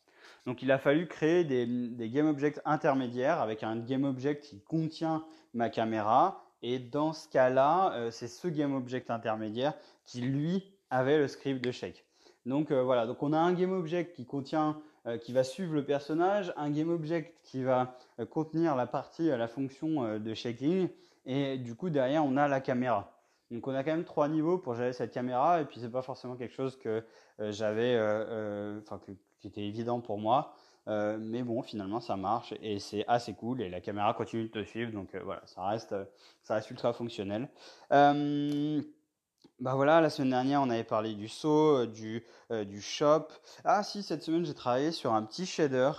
Donc 0.46 0.62
il 0.62 0.72
a 0.72 0.78
fallu 0.78 1.08
créer 1.08 1.44
des, 1.44 1.66
des 1.66 2.10
game 2.10 2.26
objects 2.26 2.62
intermédiaires 2.64 3.42
avec 3.42 3.64
un 3.64 3.76
game 3.76 4.06
object 4.06 4.46
qui 4.46 4.62
contient 4.62 5.26
ma 5.54 5.70
caméra. 5.70 6.45
Et 6.68 6.80
dans 6.80 7.14
ce 7.14 7.28
cas-là, 7.30 7.94
euh, 7.94 8.12
c'est 8.12 8.28
ce 8.28 8.48
game 8.48 8.74
object 8.74 9.12
intermédiaire 9.12 9.74
qui 10.04 10.22
lui 10.22 10.64
avait 10.90 11.18
le 11.18 11.28
script 11.28 11.64
de 11.64 11.72
shake. 11.72 12.06
Donc 12.46 12.72
euh, 12.72 12.82
voilà, 12.82 13.06
donc 13.06 13.22
on 13.22 13.34
a 13.34 13.38
un 13.38 13.54
game 13.54 13.72
object 13.72 14.16
qui 14.16 14.26
contient, 14.26 14.82
qui 15.22 15.34
va 15.34 15.44
suivre 15.44 15.76
le 15.76 15.86
personnage, 15.86 16.52
un 16.58 16.72
game 16.72 16.90
object 16.90 17.38
qui 17.44 17.62
va 17.62 17.96
contenir 18.32 18.76
la 18.76 18.88
partie, 18.88 19.28
la 19.28 19.48
fonction 19.48 20.18
de 20.18 20.34
shaking, 20.34 20.90
et 21.28 21.60
du 21.60 21.76
coup 21.76 21.92
derrière 21.92 22.26
on 22.26 22.36
a 22.38 22.48
la 22.48 22.60
caméra. 22.60 23.16
Donc 23.52 23.68
on 23.68 23.76
a 23.76 23.84
quand 23.84 23.92
même 23.92 24.06
trois 24.06 24.28
niveaux 24.28 24.58
pour 24.58 24.76
gérer 24.76 24.94
cette 24.94 25.12
caméra 25.12 25.62
et 25.62 25.66
puis 25.66 25.80
c'est 25.80 25.92
pas 25.92 26.02
forcément 26.02 26.36
quelque 26.36 26.54
chose 26.54 26.78
que 26.78 27.04
euh, 27.40 27.52
j'avais, 27.52 27.96
euh, 27.96 28.26
euh, 28.28 28.80
enfin 28.82 29.00
qui 29.40 29.48
était 29.48 29.62
évident 29.62 30.00
pour 30.02 30.18
moi. 30.18 30.56
Mais 30.88 31.44
bon, 31.44 31.62
finalement, 31.62 32.00
ça 32.00 32.16
marche 32.16 32.54
et 32.62 32.80
c'est 32.80 33.06
assez 33.08 33.34
cool 33.34 33.62
et 33.62 33.70
la 33.70 33.82
caméra 33.82 34.14
continue 34.14 34.44
de 34.44 34.50
te 34.50 34.64
suivre, 34.64 34.92
donc 34.92 35.16
voilà, 35.16 35.42
ça 35.46 35.66
reste, 35.66 35.96
ça 36.44 36.56
reste 36.56 36.70
ultra 36.70 36.94
fonctionnel. 36.94 37.50
bah 37.90 39.74
voilà, 39.74 40.02
la 40.02 40.10
semaine 40.10 40.32
dernière, 40.32 40.62
on 40.62 40.70
avait 40.70 40.84
parlé 40.84 41.16
du 41.16 41.28
saut, 41.28 41.86
du, 41.86 42.24
du 42.52 42.82
shop. 42.82 43.28
Ah 43.64 43.84
si, 43.84 44.04
cette 44.04 44.22
semaine, 44.22 44.46
j'ai 44.46 44.54
travaillé 44.54 44.92
sur 44.92 45.14
un 45.14 45.24
petit 45.24 45.46
shader. 45.46 45.92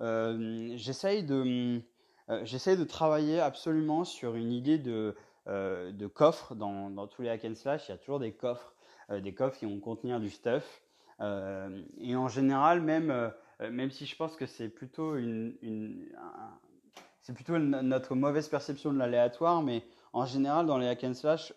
j'essaye 0.00 1.22
de, 1.22 1.80
j'essaye 2.42 2.76
de 2.76 2.84
travailler 2.84 3.40
absolument 3.40 4.04
sur 4.04 4.34
une 4.34 4.50
idée 4.50 4.78
de 4.78 5.14
euh, 5.48 5.90
de 5.90 6.06
coffres 6.06 6.54
dans, 6.54 6.88
dans, 6.88 7.08
tous 7.08 7.22
les 7.22 7.28
hack 7.28 7.44
and 7.44 7.56
slash. 7.56 7.88
Il 7.88 7.90
y 7.90 7.94
a 7.94 7.98
toujours 7.98 8.20
des 8.20 8.30
coffres, 8.30 8.74
euh, 9.10 9.20
des 9.20 9.34
coffres 9.34 9.58
qui 9.58 9.66
vont 9.66 9.80
contenir 9.80 10.20
du 10.20 10.30
stuff. 10.30 10.82
Euh, 11.20 11.82
et 11.98 12.14
en 12.14 12.28
général, 12.28 12.80
même, 12.80 13.32
même 13.70 13.90
si 13.90 14.06
je 14.06 14.16
pense 14.16 14.36
que 14.36 14.46
c'est 14.46 14.68
plutôt 14.68 15.16
une, 15.16 15.54
c'est 17.22 17.32
plutôt 17.32 17.58
notre 17.58 18.14
mauvaise 18.14 18.48
perception 18.48 18.92
de 18.92 18.98
l'aléatoire, 18.98 19.62
mais 19.62 19.84
en 20.12 20.26
général, 20.26 20.66
dans 20.66 20.76
les 20.76 20.88
hack 20.88 21.04
and 21.04 21.14
slash, 21.14 21.54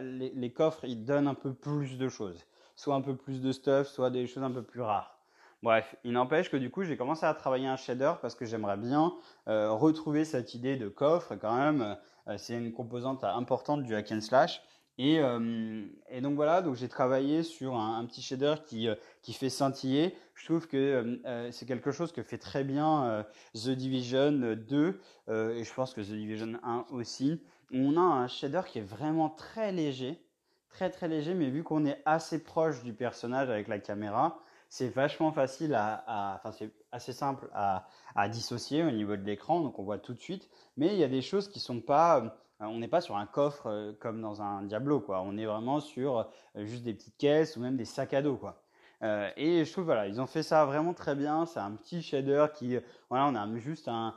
les, 0.00 0.52
coffres, 0.52 0.84
ils 0.84 1.04
donnent 1.04 1.28
un 1.28 1.34
peu 1.34 1.52
plus 1.52 1.98
de 1.98 2.08
choses. 2.08 2.44
Soit 2.74 2.94
un 2.94 3.02
peu 3.02 3.14
plus 3.14 3.40
de 3.40 3.52
stuff, 3.52 3.88
soit 3.88 4.10
des 4.10 4.26
choses 4.26 4.42
un 4.42 4.50
peu 4.50 4.62
plus 4.62 4.80
rares. 4.80 5.18
Bref, 5.62 5.96
il 6.04 6.12
n'empêche 6.12 6.50
que 6.50 6.56
du 6.56 6.70
coup, 6.70 6.84
j'ai 6.84 6.96
commencé 6.96 7.26
à 7.26 7.34
travailler 7.34 7.66
un 7.66 7.76
shader 7.76 8.12
parce 8.22 8.34
que 8.34 8.44
j'aimerais 8.44 8.76
bien 8.76 9.12
euh, 9.48 9.72
retrouver 9.72 10.24
cette 10.24 10.54
idée 10.54 10.76
de 10.76 10.88
coffre 10.88 11.34
quand 11.34 11.56
même. 11.56 11.96
Euh, 12.28 12.36
c'est 12.38 12.54
une 12.54 12.72
composante 12.72 13.24
importante 13.24 13.82
du 13.82 13.94
hack 13.94 14.12
and 14.12 14.20
slash. 14.20 14.62
Et, 14.98 15.20
euh, 15.20 15.84
et 16.10 16.20
donc 16.20 16.34
voilà, 16.34 16.62
donc 16.62 16.76
j'ai 16.76 16.88
travaillé 16.88 17.42
sur 17.42 17.76
un, 17.76 17.98
un, 17.98 18.04
petit 18.06 18.22
shader 18.22 18.54
qui, 18.66 18.88
qui 19.22 19.32
fait 19.32 19.50
scintiller. 19.50 20.16
Je 20.38 20.44
trouve 20.44 20.68
que 20.68 21.20
c'est 21.50 21.66
quelque 21.66 21.90
chose 21.90 22.12
que 22.12 22.22
fait 22.22 22.38
très 22.38 22.64
bien 22.64 23.26
The 23.54 23.70
Division 23.70 24.56
2 24.56 25.00
et 25.28 25.64
je 25.64 25.74
pense 25.74 25.92
que 25.92 26.00
The 26.00 26.12
Division 26.12 26.58
1 26.62 26.86
aussi. 26.90 27.42
On 27.72 27.96
a 27.96 28.00
un 28.00 28.28
shader 28.28 28.62
qui 28.66 28.78
est 28.78 28.88
vraiment 28.88 29.28
très 29.28 29.72
léger, 29.72 30.24
très 30.70 30.90
très 30.90 31.08
léger, 31.08 31.34
mais 31.34 31.50
vu 31.50 31.64
qu'on 31.64 31.84
est 31.84 32.00
assez 32.06 32.42
proche 32.42 32.82
du 32.82 32.94
personnage 32.94 33.50
avec 33.50 33.68
la 33.68 33.78
caméra, 33.78 34.38
c'est 34.68 34.88
vachement 34.88 35.32
facile 35.32 35.74
à, 35.74 36.34
enfin 36.36 36.52
c'est 36.52 36.70
assez 36.92 37.12
simple 37.12 37.48
à, 37.52 37.86
à, 38.14 38.28
dissocier 38.28 38.84
au 38.84 38.90
niveau 38.90 39.16
de 39.16 39.22
l'écran, 39.22 39.60
donc 39.60 39.78
on 39.78 39.82
voit 39.82 39.98
tout 39.98 40.14
de 40.14 40.20
suite. 40.20 40.48
Mais 40.76 40.88
il 40.88 40.98
y 40.98 41.04
a 41.04 41.08
des 41.08 41.22
choses 41.22 41.48
qui 41.48 41.60
sont 41.60 41.80
pas, 41.80 42.20
euh, 42.20 42.28
on 42.60 42.78
n'est 42.78 42.88
pas 42.88 43.00
sur 43.00 43.16
un 43.16 43.26
coffre 43.26 43.66
euh, 43.66 43.92
comme 43.98 44.20
dans 44.20 44.42
un 44.42 44.62
Diablo, 44.62 45.00
quoi. 45.00 45.22
On 45.22 45.36
est 45.36 45.46
vraiment 45.46 45.80
sur 45.80 46.18
euh, 46.18 46.24
juste 46.64 46.84
des 46.84 46.94
petites 46.94 47.16
caisses 47.16 47.56
ou 47.56 47.60
même 47.60 47.76
des 47.76 47.84
sacs 47.84 48.14
à 48.14 48.22
dos, 48.22 48.36
quoi. 48.36 48.62
Euh, 49.02 49.30
et 49.36 49.64
je 49.64 49.72
trouve 49.72 49.84
voilà, 49.84 50.08
ils 50.08 50.20
ont 50.20 50.26
fait 50.26 50.42
ça 50.42 50.64
vraiment 50.64 50.94
très 50.94 51.14
bien. 51.14 51.46
C'est 51.46 51.60
un 51.60 51.72
petit 51.72 52.02
shader 52.02 52.46
qui, 52.54 52.76
voilà, 53.10 53.26
on 53.26 53.34
a 53.34 53.58
juste 53.58 53.88
un, 53.88 54.14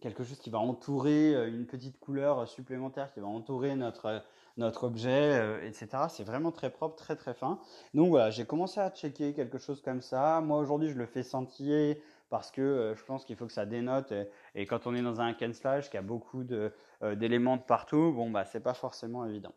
quelque 0.00 0.24
chose 0.24 0.38
qui 0.38 0.50
va 0.50 0.58
entourer 0.58 1.48
une 1.48 1.66
petite 1.66 1.98
couleur 2.00 2.48
supplémentaire 2.48 3.12
qui 3.12 3.20
va 3.20 3.26
entourer 3.26 3.76
notre 3.76 4.22
notre 4.56 4.84
objet, 4.84 5.66
etc. 5.66 5.88
C'est 6.08 6.24
vraiment 6.24 6.50
très 6.50 6.70
propre, 6.70 6.96
très 6.96 7.14
très 7.14 7.34
fin. 7.34 7.60
Donc 7.92 8.08
voilà, 8.08 8.30
j'ai 8.30 8.46
commencé 8.46 8.80
à 8.80 8.88
checker 8.90 9.34
quelque 9.34 9.58
chose 9.58 9.82
comme 9.82 10.00
ça. 10.00 10.40
Moi 10.40 10.58
aujourd'hui, 10.58 10.88
je 10.88 10.96
le 10.96 11.04
fais 11.04 11.22
scintiller 11.22 12.02
parce 12.30 12.50
que 12.50 12.94
je 12.96 13.04
pense 13.04 13.26
qu'il 13.26 13.36
faut 13.36 13.46
que 13.46 13.52
ça 13.52 13.66
dénote. 13.66 14.14
Et, 14.54 14.66
quand 14.66 14.86
on 14.86 14.94
est 14.94 15.02
dans 15.02 15.20
un 15.20 15.28
hack 15.28 15.42
and 15.42 15.52
slash 15.52 15.90
qui 15.90 15.98
a 15.98 16.02
beaucoup 16.02 16.42
d'éléments 16.44 17.58
de, 17.58 17.62
partout, 17.62 18.12
bon 18.14 18.30
bah 18.30 18.46
c'est 18.46 18.60
pas 18.60 18.74
forcément 18.74 19.26
évident 19.26 19.52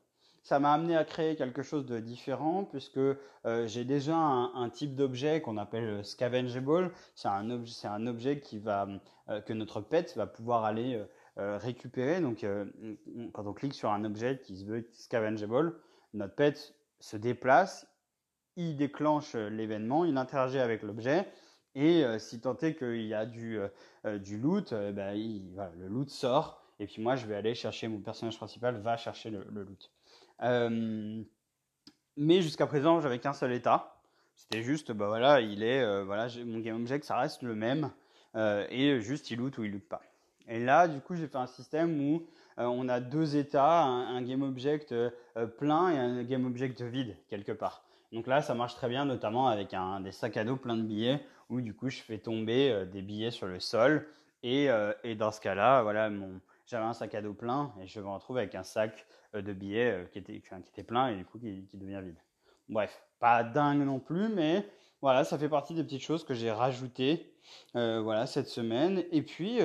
ça 0.50 0.60
m'a 0.60 0.74
amené 0.74 0.98
à 0.98 1.06
créer 1.06 1.36
quelque 1.36 1.62
chose 1.62 1.86
de 1.86 2.00
différent 2.00 2.64
puisque 2.64 2.98
euh, 2.98 3.68
j'ai 3.68 3.86
déjà 3.86 4.16
un, 4.16 4.70
type 4.72 4.96
d'objet 4.96 5.42
qu'on 5.42 5.58
appelle 5.58 5.84
euh, 5.84 6.04
scavengeable. 6.04 6.92
C'est 7.14 7.28
un, 7.28 7.52
objet, 8.08 8.40
qui 8.40 8.58
va, 8.58 8.88
euh, 9.30 9.42
que 9.42 9.54
notre 9.54 9.80
pet 9.80 10.12
va 10.18 10.26
pouvoir 10.26 10.66
aller 10.66 11.00
récupérer. 11.38 12.20
Donc, 12.20 12.46
quand 13.32 13.46
on 13.46 13.54
clique 13.54 13.76
sur 13.76 13.92
un 13.92 14.04
objet 14.04 14.42
qui 14.44 14.58
se 14.58 14.66
veut 14.66 14.90
scavengeable, 14.92 15.74
notre 16.14 16.36
pet 16.36 16.76
se 17.00 17.16
déplace, 17.16 17.88
il 18.58 18.76
déclenche 18.76 19.36
l'événement, 19.36 20.04
il 20.04 20.18
interagit 20.18 20.60
avec 20.60 20.82
l'objet. 20.82 21.28
Et 21.76 22.04
si 22.18 22.42
tant 22.42 22.58
est 22.58 22.76
qu'il 22.76 23.06
y 23.06 23.14
a 23.14 23.26
du, 23.26 23.58
du 24.20 24.38
loot, 24.38 24.74
ben, 24.74 25.16
le 25.16 25.88
loot 25.88 26.10
sort. 26.10 26.62
Et 26.80 26.88
puis 26.88 27.02
moi, 27.02 27.16
je 27.16 27.26
vais 27.26 27.36
aller 27.36 27.56
chercher, 27.56 27.88
mon 27.88 28.02
personnage 28.02 28.36
principal 28.36 28.82
va 28.82 28.98
chercher 28.98 29.30
le 29.30 29.64
loot. 29.64 29.90
Euh, 30.42 31.22
mais 32.18 32.42
jusqu'à 32.42 32.68
présent, 32.68 33.00
j'avais 33.02 33.20
qu'un 33.20 33.34
seul 33.34 33.52
état. 33.52 33.96
C'était 34.36 34.64
juste, 34.64 34.92
bah 34.92 35.08
voilà, 35.08 35.42
il 35.42 35.64
est, 35.64 35.82
euh, 35.82 36.04
voilà, 36.06 36.28
mon 36.46 36.60
game 36.60 36.78
object, 36.78 37.04
ça 37.04 37.18
reste 37.18 37.42
le 37.42 37.56
même, 37.56 37.92
euh, 38.36 38.66
et 38.70 39.02
juste 39.02 39.32
il 39.32 39.38
loot 39.40 39.58
ou 39.58 39.66
il 39.66 39.72
loot 39.72 39.88
pas. 39.88 40.02
Et 40.48 40.60
là, 40.60 40.88
du 40.88 41.02
coup, 41.02 41.16
j'ai 41.16 41.28
fait 41.28 41.38
un 41.38 41.48
système 41.48 42.00
où 42.02 42.26
on 42.58 42.90
a 42.90 43.00
deux 43.00 43.38
états, 43.38 43.84
un, 43.84 44.22
game 44.22 44.42
object 44.42 44.94
plein 45.58 45.92
et 45.92 45.98
un 45.98 46.24
game 46.24 46.46
object 46.46 46.82
vide 46.82 47.16
quelque 47.30 47.54
part. 47.54 47.86
Donc 48.12 48.28
là, 48.28 48.42
ça 48.42 48.54
marche 48.54 48.76
très 48.76 48.90
bien, 48.90 49.06
notamment 49.06 49.48
avec 49.48 49.74
un, 49.74 50.02
des 50.02 50.12
sacs 50.12 50.36
à 50.36 50.44
dos 50.44 50.58
pleins 50.58 50.76
de 50.76 50.82
billets, 50.82 51.24
où 51.50 51.62
du 51.62 51.74
coup, 51.74 51.90
je 51.90 52.02
fais 52.02 52.18
tomber 52.18 52.86
des 52.92 53.02
billets 53.02 53.32
sur 53.32 53.48
le 53.48 53.60
sol. 53.60 54.08
Et, 54.42 54.68
et 55.04 55.16
dans 55.16 55.32
ce 55.32 55.40
cas-là, 55.40 55.84
voilà, 55.84 56.10
mon, 56.10 56.42
j'avais 56.70 56.86
un 56.86 56.94
sac 56.94 57.16
à 57.16 57.22
dos 57.22 57.34
plein 57.34 57.74
et 57.82 57.88
je 57.88 58.00
me 58.00 58.08
retrouve 58.08 58.38
avec 58.38 58.54
un 58.54 58.64
sac 58.64 59.08
euh, 59.34 59.42
de 59.42 59.54
billets 59.54 59.92
euh, 59.92 60.06
qui 60.06 60.20
était, 60.20 60.40
qui 60.40 60.70
était 60.70 60.84
plein 60.84 61.10
et 61.10 61.16
du 61.16 61.26
coup 61.26 61.40
qui, 61.40 61.66
devient 61.74 62.02
vide. 62.04 62.18
Bref, 62.68 63.02
pas 63.20 63.44
dingue 63.44 63.82
non 63.82 64.00
plus, 64.00 64.30
mais 64.30 64.70
voilà, 65.02 65.24
ça 65.24 65.40
fait 65.40 65.50
partie 65.50 65.74
des 65.74 65.84
petites 65.84 66.04
choses 66.04 66.24
que 66.24 66.36
j'ai 66.36 66.52
rajoutées 66.52 67.34
euh, 67.76 68.00
voilà, 68.02 68.28
cette 68.28 68.48
semaine. 68.48 69.04
Et 69.12 69.24
puis, 69.24 69.60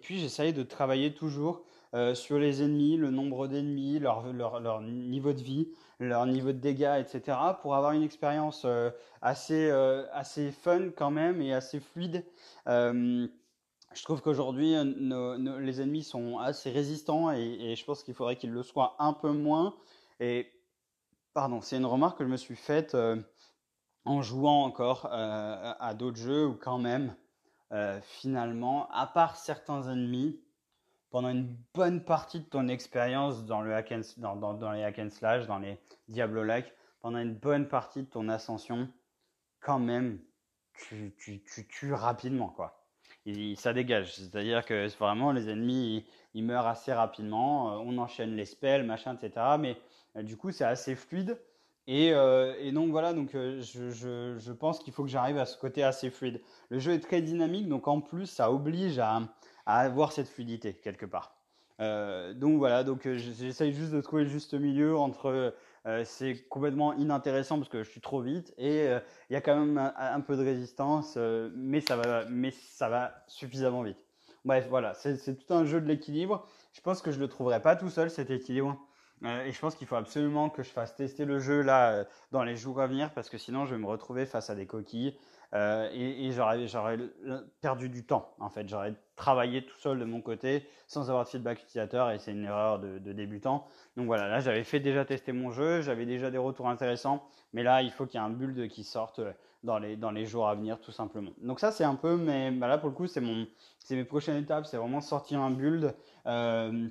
puis 0.00 0.20
j'essaye 0.20 0.52
de 0.52 0.62
travailler 0.62 1.12
toujours 1.12 1.64
sur 2.14 2.40
les 2.40 2.60
ennemis, 2.60 2.96
le 2.96 3.10
nombre 3.10 3.46
d'ennemis, 3.46 4.00
leur, 4.00 4.32
leur, 4.32 4.58
leur, 4.58 4.80
niveau 4.80 5.32
de 5.32 5.40
vie, 5.40 5.68
leur 6.00 6.26
niveau 6.26 6.48
de 6.48 6.58
dégâts, 6.58 6.98
etc. 6.98 7.38
pour 7.62 7.76
avoir 7.76 7.92
une 7.92 8.02
expérience 8.02 8.66
assez, 9.22 9.70
assez 10.12 10.50
fun 10.50 10.90
quand 10.96 11.12
même 11.12 11.40
et 11.40 11.54
assez 11.54 11.78
fluide 11.78 12.24
je 13.94 14.02
trouve 14.02 14.22
qu'aujourd'hui, 14.22 14.74
euh, 14.74 15.58
les 15.60 15.80
ennemis 15.80 16.02
sont 16.02 16.38
assez 16.38 16.70
résistants 16.70 17.30
et, 17.30 17.74
je 17.76 17.84
pense 17.84 18.02
qu'il 18.02 18.14
faudrait 18.14 18.36
qu'ils 18.36 18.52
le 18.52 18.62
soient 18.62 18.96
un 18.98 19.12
peu 19.12 19.30
moins. 19.30 19.76
Et 20.20 20.50
pardon, 21.32 21.60
c'est 21.60 21.76
une 21.76 21.86
remarque 21.86 22.18
que 22.18 22.24
je 22.24 22.28
me 22.28 22.36
suis 22.36 22.56
faite 22.56 22.94
euh, 22.94 23.20
en 24.04 24.22
jouant 24.22 24.64
encore 24.64 25.06
euh, 25.06 25.72
à 25.78 25.94
d'autres 25.94 26.18
jeux 26.18 26.46
où 26.46 26.54
quand 26.54 26.78
même, 26.78 27.14
finalement, 28.02 28.88
à 28.92 29.08
part 29.08 29.36
certains 29.36 29.82
ennemis, 29.90 30.40
pendant 31.10 31.28
une 31.28 31.56
bonne 31.74 32.04
partie 32.04 32.38
de 32.38 32.44
ton 32.44 32.68
expérience 32.68 33.46
dans, 33.46 33.62
le 33.62 33.70
dans, 34.18 34.70
les 34.70 34.84
hack 34.84 35.00
and 35.00 35.46
dans 35.48 35.58
les 35.58 35.80
Diablo-like, 36.06 36.72
pendant 37.00 37.18
une 37.18 37.34
bonne 37.34 37.66
partie 37.66 38.04
de 38.04 38.08
ton 38.08 38.28
ascension, 38.28 38.88
quand 39.58 39.80
même, 39.80 40.20
tu, 40.74 41.16
tu, 41.18 41.42
tu 41.42 41.66
tues 41.66 41.94
rapidement, 41.94 42.48
quoi 42.48 42.83
ça 43.56 43.72
dégage. 43.72 44.14
C'est-à-dire 44.14 44.64
que 44.64 44.88
vraiment, 44.98 45.32
les 45.32 45.48
ennemis, 45.48 46.04
ils, 46.34 46.44
meurent 46.44 46.66
assez 46.66 46.92
rapidement. 46.92 47.72
Euh, 47.72 47.82
on 47.84 47.98
enchaîne 47.98 48.36
les 48.36 48.44
spells, 48.44 48.84
machin, 48.84 49.16
etc. 49.20 49.56
Mais 49.58 49.76
euh, 50.16 50.22
du 50.22 50.36
coup, 50.36 50.50
c'est 50.50 50.64
assez 50.64 50.94
fluide. 50.94 51.38
Et, 51.86 52.12
euh, 52.12 52.70
donc 52.72 52.90
voilà, 52.90 53.12
donc 53.12 53.32
je, 53.32 53.90
je, 54.38 54.52
pense 54.52 54.78
qu'il 54.78 54.92
faut 54.92 55.02
que 55.04 55.10
j'arrive 55.10 55.36
à 55.36 55.44
ce 55.44 55.58
côté 55.58 55.82
assez 55.82 56.10
fluide. 56.10 56.40
Le 56.70 56.78
jeu 56.78 56.92
est 56.92 57.00
très 57.00 57.20
dynamique, 57.20 57.68
donc 57.68 57.88
en 57.88 58.00
plus, 58.00 58.26
ça 58.26 58.50
oblige 58.50 58.98
à, 58.98 59.20
à 59.66 59.80
avoir 59.80 60.12
cette 60.12 60.28
fluidité 60.28 60.72
quelque 60.72 61.04
part. 61.04 61.36
donc 61.78 62.56
voilà, 62.56 62.84
donc 62.84 63.06
j'essaye 63.06 63.74
juste 63.74 63.92
de 63.92 64.00
trouver 64.00 64.22
le 64.22 64.30
juste 64.30 64.54
milieu 64.54 64.96
entre 64.96 65.54
c'est 66.04 66.46
complètement 66.48 66.94
inintéressant 66.94 67.58
parce 67.58 67.68
que 67.68 67.82
je 67.82 67.90
suis 67.90 68.00
trop 68.00 68.22
vite 68.22 68.54
et 68.56 68.88
euh, 68.88 69.00
il 69.28 69.34
y 69.34 69.36
a 69.36 69.42
quand 69.42 69.56
même 69.56 69.92
un, 69.96 70.20
peu 70.20 70.36
de 70.36 70.42
résistance, 70.42 71.14
euh, 71.16 71.50
mais, 71.54 71.80
ça 71.80 71.96
va, 71.96 72.24
mais 72.30 72.52
ça 72.52 72.88
va 72.88 73.14
suffisamment 73.26 73.82
vite. 73.82 73.98
Bref, 74.44 74.66
voilà, 74.68 74.94
c'est 74.94 75.16
tout 75.36 75.54
un 75.54 75.64
jeu 75.64 75.80
de 75.80 75.86
l'équilibre. 75.86 76.46
Je 76.72 76.80
pense 76.80 77.02
que 77.02 77.10
je 77.10 77.16
ne 77.16 77.22
le 77.22 77.28
trouverai 77.28 77.60
pas 77.60 77.76
tout 77.76 77.90
seul 77.90 78.10
cet 78.10 78.30
équilibre. 78.30 78.78
et 79.24 79.52
je 79.52 79.60
pense 79.60 79.74
qu'il 79.74 79.86
faut 79.86 79.96
absolument 79.96 80.50
que 80.50 80.62
je 80.62 80.70
fasse 80.70 80.96
tester 80.96 81.24
le 81.24 81.38
jeu 81.38 81.62
là 81.62 82.04
dans 82.30 82.44
les 82.44 82.56
jours 82.56 82.80
à 82.80 82.86
venir 82.86 83.12
parce 83.14 83.30
que 83.30 83.38
sinon 83.38 83.64
je 83.64 83.74
vais 83.74 83.80
me 83.80 83.86
retrouver 83.86 84.26
face 84.26 84.50
à 84.50 84.54
des 84.54 84.66
coquilles 84.66 85.16
euh, 85.54 85.88
et, 85.92 86.32
j'aurais, 86.32 86.98
perdu 87.60 87.88
du 87.88 88.04
temps, 88.04 88.34
en 88.40 88.48
fait. 88.48 88.68
J'aurais 88.68 88.94
travaillé 89.14 89.64
tout 89.64 89.78
seul 89.78 90.00
de 90.00 90.04
mon 90.04 90.20
côté 90.20 90.66
sans 90.88 91.08
avoir 91.08 91.24
de 91.24 91.28
feedback 91.28 91.62
utilisateur 91.62 92.10
et 92.10 92.18
c'est 92.18 92.32
une 92.32 92.44
erreur 92.44 92.80
de, 92.80 93.12
débutant. 93.12 93.66
Donc 93.96 94.06
voilà, 94.06 94.28
là 94.28 94.40
j'avais 94.40 94.64
fait 94.64 94.80
déjà 94.80 95.04
tester 95.04 95.32
mon 95.32 95.52
jeu, 95.52 95.80
j'avais 95.82 96.06
déjà 96.06 96.32
des 96.32 96.38
retours 96.38 96.68
intéressants, 96.68 97.24
mais 97.52 97.62
là 97.62 97.82
il 97.82 97.92
faut 97.92 98.06
qu'il 98.06 98.20
y 98.20 98.22
ait 98.22 98.26
un 98.26 98.30
build 98.30 98.68
qui 98.68 98.82
sorte 98.82 99.20
dans 99.62 99.78
les, 99.78 100.26
jours 100.26 100.48
à 100.48 100.56
venir 100.56 100.80
tout 100.80 100.90
simplement. 100.90 101.30
Donc 101.40 101.60
ça 101.60 101.70
c'est 101.70 101.84
un 101.84 101.94
peu, 101.94 102.16
mais 102.16 102.50
bah 102.50 102.66
là 102.66 102.76
pour 102.76 102.88
le 102.88 102.94
coup 102.96 103.06
c'est 103.06 103.20
mes 103.20 104.04
prochaines 104.04 104.42
étapes, 104.42 104.66
c'est 104.66 104.76
vraiment 104.76 105.00
sortir 105.00 105.40
un 105.40 105.52
build. 105.52 105.94
Euh, 106.26 106.88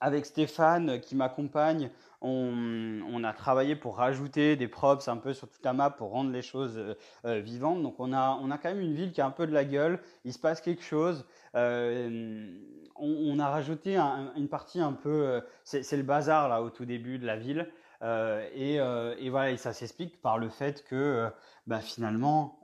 avec 0.00 0.26
Stéphane 0.26 1.00
qui 1.00 1.16
m'accompagne, 1.16 1.90
on, 2.20 3.24
a 3.24 3.32
travaillé 3.32 3.76
pour 3.76 3.96
rajouter 3.96 4.56
des 4.56 4.68
props 4.68 5.06
un 5.08 5.16
peu 5.16 5.32
sur 5.32 5.48
toute 5.48 5.64
la 5.64 5.72
map 5.72 5.90
pour 5.90 6.10
rendre 6.10 6.30
les 6.30 6.42
choses 6.42 6.78
euh, 6.78 6.94
euh, 7.24 7.40
vivantes. 7.40 7.82
Donc 7.82 7.96
on 7.98 8.12
a, 8.12 8.38
on 8.40 8.50
a 8.50 8.58
quand 8.58 8.68
même 8.68 8.80
une 8.80 8.94
ville 8.94 9.12
qui 9.12 9.20
a 9.20 9.26
un 9.26 9.30
peu 9.30 9.46
de 9.46 9.52
la 9.52 9.64
gueule, 9.64 10.00
il 10.24 10.32
se 10.32 10.38
passe 10.38 10.60
quelque 10.60 10.82
chose. 10.82 11.26
Euh, 11.54 12.48
on, 12.96 13.38
a 13.38 13.48
rajouté 13.48 13.96
une 13.96 14.48
partie 14.48 14.80
un 14.80 14.92
peu, 14.92 15.40
c'est 15.62 15.96
le 15.96 16.02
bazar 16.02 16.48
là 16.48 16.62
au 16.62 16.70
tout 16.70 16.84
début 16.84 17.20
de 17.20 17.26
la 17.26 17.36
ville. 17.36 17.68
Et, 18.02 18.80
voilà, 19.30 19.50
et 19.52 19.56
ça 19.56 19.72
s'explique 19.72 20.20
par 20.20 20.36
le 20.36 20.48
fait 20.48 20.84
que 20.84 21.30
bah, 21.68 21.78
finalement 21.78 22.58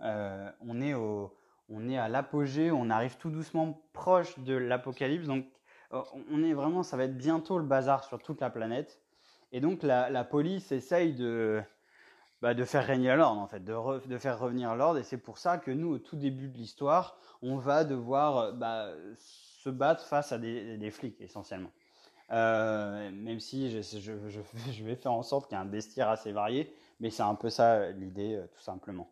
on 0.61 0.81
est 0.81 0.95
au, 0.95 1.37
on 1.69 1.89
est 1.89 1.99
à 1.99 2.09
l'apogée, 2.09 2.73
on 2.73 2.91
arrive 2.91 3.17
tout 3.17 3.31
doucement 3.31 3.81
proche 3.93 4.37
de 4.41 4.55
l'apocalypse. 4.55 5.29
Donc 5.29 5.47
on 5.93 6.43
est 6.43 6.53
vraiment, 6.53 6.83
ça 6.83 6.97
va 6.97 7.05
être 7.05 7.17
bientôt 7.17 7.59
le 7.59 7.65
bazar 7.65 8.03
sur 8.03 8.21
toute 8.21 8.41
la 8.41 8.51
planète. 8.51 9.04
Et 9.55 9.61
donc 9.61 9.85
la, 9.85 10.25
police 10.25 10.73
essaye 10.73 11.15
de, 11.15 11.63
bah, 12.43 12.57
faire 12.67 12.85
régner 12.85 13.15
l'ordre, 13.15 13.41
en 13.41 13.47
fait, 13.47 13.61
de, 13.61 14.19
faire 14.19 14.41
revenir 14.41 14.75
l'ordre. 14.75 14.99
Et 14.99 15.05
c'est 15.05 15.17
pour 15.17 15.39
ça 15.39 15.59
que 15.59 15.71
nous, 15.71 15.95
au 15.95 15.99
tout 16.01 16.17
début 16.17 16.49
de 16.49 16.59
l'histoire, 16.59 17.17
on 17.41 17.57
va 17.57 17.85
devoir 17.85 18.53
bah, 18.55 18.89
se 19.17 19.71
battre 19.71 20.05
face 20.07 20.33
à 20.33 20.39
des, 20.39 20.91
flics, 20.91 21.21
essentiellement. 21.21 21.71
Euh, 22.33 23.13
même 23.13 23.39
si 23.39 23.71
je, 24.01 24.83
vais 24.83 24.97
faire 24.97 25.13
en 25.13 25.23
sorte 25.23 25.49
qu'il 25.49 25.57
y 25.57 25.61
ait 25.61 25.63
un 25.63 25.69
bestiaire 25.69 26.09
assez 26.09 26.33
varié, 26.33 26.75
mais 26.99 27.11
c'est 27.11 27.23
un 27.23 27.37
peu 27.37 27.49
ça 27.49 27.93
l'idée, 27.93 28.35
euh, 28.35 28.49
tout 28.49 28.63
simplement. 28.63 29.09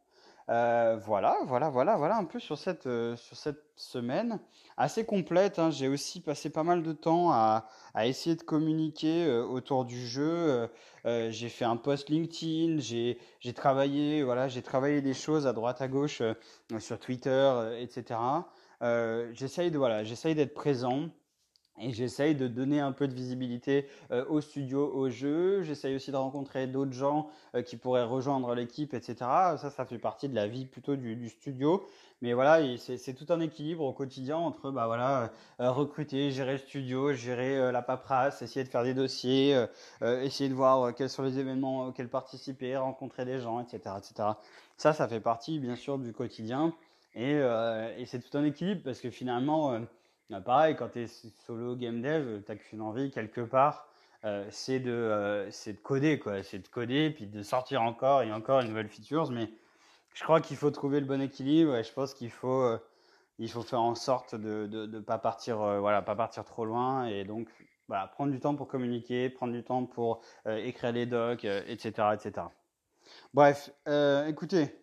Euh, 0.49 0.99
voilà, 1.01 1.39
voilà, 1.47 1.71
voilà, 1.71 1.97
voilà 1.97 2.17
un 2.17 2.25
peu 2.25 2.41
sur 2.41 2.59
cette, 2.59 2.87
euh, 2.87 3.17
sur 3.17 3.37
cette 3.37 3.63
semaine 3.77 4.41
assez 4.77 5.05
complète. 5.05 5.59
Hein. 5.59 5.71
J'ai 5.71 5.89
aussi 5.89 6.21
passé 6.21 6.51
pas 6.51 6.63
mal 6.65 6.83
de 6.83 6.93
temps 6.93 7.31
à, 7.31 7.67
à 7.95 8.07
essayer 8.07 8.37
de 8.37 8.43
communiquer 8.43 9.25
euh, 9.27 9.45
autour 9.45 9.85
du 9.85 10.07
jeu. 10.07 10.69
j'ai 11.05 11.49
fait 11.49 11.65
un 11.65 11.77
post 11.77 12.09
LinkedIn, 12.09 12.79
j'ai, 12.79 13.19
travaillé, 13.55 14.23
voilà, 14.23 14.49
j'ai 14.49 14.63
travaillé 14.63 15.01
des 15.03 15.15
choses 15.15 15.47
à 15.47 15.53
droite 15.53 15.83
à 15.83 15.89
gauche 15.89 16.23
sur 16.79 16.99
Twitter, 16.99 17.77
etc. 17.81 18.21
j'essaye 19.33 19.71
de 19.71 19.79
voilà, 19.79 20.05
j'essaye 20.05 20.35
d'être 20.35 20.55
présent. 20.55 21.09
Et 21.79 21.93
j'essaye 21.93 22.35
de 22.35 22.49
donner 22.49 22.81
un 22.81 22.93
peu 22.93 23.09
de 23.09 23.15
visibilité 23.15 23.89
euh, 24.11 24.27
au 24.29 24.41
studio, 24.41 24.93
au 24.95 25.09
jeu. 25.09 25.63
J'essaye 25.63 25.97
aussi 25.97 26.13
de 26.13 26.17
rencontrer 26.17 26.67
d'autres 26.67 26.93
gens 26.93 27.31
euh, 27.55 27.63
qui 27.63 27.79
pourraient 27.79 28.05
rejoindre 28.05 28.55
l'équipe, 28.55 28.93
etc. 28.93 29.15
Ça, 29.57 29.71
ça 29.71 29.87
fait 29.87 29.99
partie 29.99 30.29
de 30.29 30.35
la 30.35 30.47
vie 30.47 30.67
plutôt 30.67 30.97
du, 30.97 31.29
studio. 31.31 31.83
Mais 32.21 32.35
voilà, 32.35 32.61
c'est 32.79 33.15
tout 33.15 33.27
un 33.33 33.41
équilibre 33.41 33.85
au 33.85 33.93
quotidien 33.93 34.37
entre 34.37 34.71
bah 34.71 34.87
voilà, 34.87 35.33
euh, 35.61 35.73
recruter, 35.73 36.31
gérer 36.31 36.53
le 36.53 36.59
studio, 36.59 37.13
gérer 37.15 37.73
la 37.73 37.83
paperasse, 37.83 38.43
essayer 38.43 38.65
de 38.65 38.69
faire 38.69 38.85
des 38.85 38.95
dossiers, 38.95 39.67
essayer 40.03 40.49
de 40.49 40.55
voir 40.55 40.95
quels 40.95 41.11
sont 41.11 41.25
les 41.25 41.41
événements 41.41 41.87
auxquels 41.87 42.09
participer, 42.09 42.77
rencontrer 42.77 43.25
des 43.25 43.41
gens, 43.41 43.59
etc., 43.59 43.97
etc. 43.99 44.29
Ça, 44.77 44.93
ça 44.93 45.09
fait 45.09 45.19
partie 45.19 45.59
bien 45.59 45.75
sûr 45.75 45.99
du 45.99 46.13
quotidien. 46.13 46.73
Et, 47.17 47.43
c'est 48.07 48.21
tout 48.21 48.39
un 48.39 48.45
équilibre 48.45 48.83
parce 48.85 49.01
que 49.01 49.11
finalement 49.11 49.81
pareil, 50.41 50.77
quand 50.77 50.89
tu 50.89 51.03
es 51.03 51.07
solo 51.07 51.77
game 51.77 52.01
dev, 52.01 52.43
tu 52.45 52.51
n'as 52.51 52.59
qu'une 52.59 52.81
envie 52.81 53.11
quelque 53.11 53.41
part, 53.41 53.89
c'est 54.51 54.81
de, 54.81 55.49
de 55.67 55.77
coder, 55.83 56.19
quoi. 56.19 56.43
C'est 56.43 56.61
de 56.61 56.69
coder, 56.69 57.11
puis 57.11 57.27
de 57.27 57.43
sortir 57.43 57.83
encore 57.83 58.23
et 58.23 58.33
encore 58.33 58.61
une 58.61 58.69
nouvelle 58.69 58.89
features. 58.89 59.31
Mais 59.31 59.51
je 60.15 60.23
crois 60.23 60.41
qu'il 60.41 60.57
faut 60.57 60.71
trouver 60.71 61.01
le 61.01 61.07
bon 61.07 61.21
équilibre 61.21 61.77
et 61.77 61.83
je 61.83 61.93
pense 61.93 62.15
qu'il 62.15 62.31
faut, 62.31 62.77
faut 63.49 63.63
faire 63.63 63.81
en 63.81 63.95
sorte 63.95 64.35
de 64.35 64.67
ne 64.87 65.01
pas, 65.01 65.19
partir, 65.19 65.57
voilà, 65.81 66.03
pas 66.03 66.15
partir 66.15 66.45
trop 66.45 66.65
loin 66.65 67.07
et 67.07 67.25
donc 67.25 67.49
prendre 68.13 68.33
du 68.33 68.41
temps 68.41 68.55
pour 68.55 68.69
communiquer, 68.69 69.29
prendre 69.29 69.53
du 69.53 69.65
temps 69.65 69.85
pour 69.85 70.23
écrire 70.47 70.93
les 70.93 71.07
docs, 71.07 71.45
etc., 71.45 71.91
etc. 72.15 72.47
Bref, 73.35 73.71
écoutez, 74.29 74.82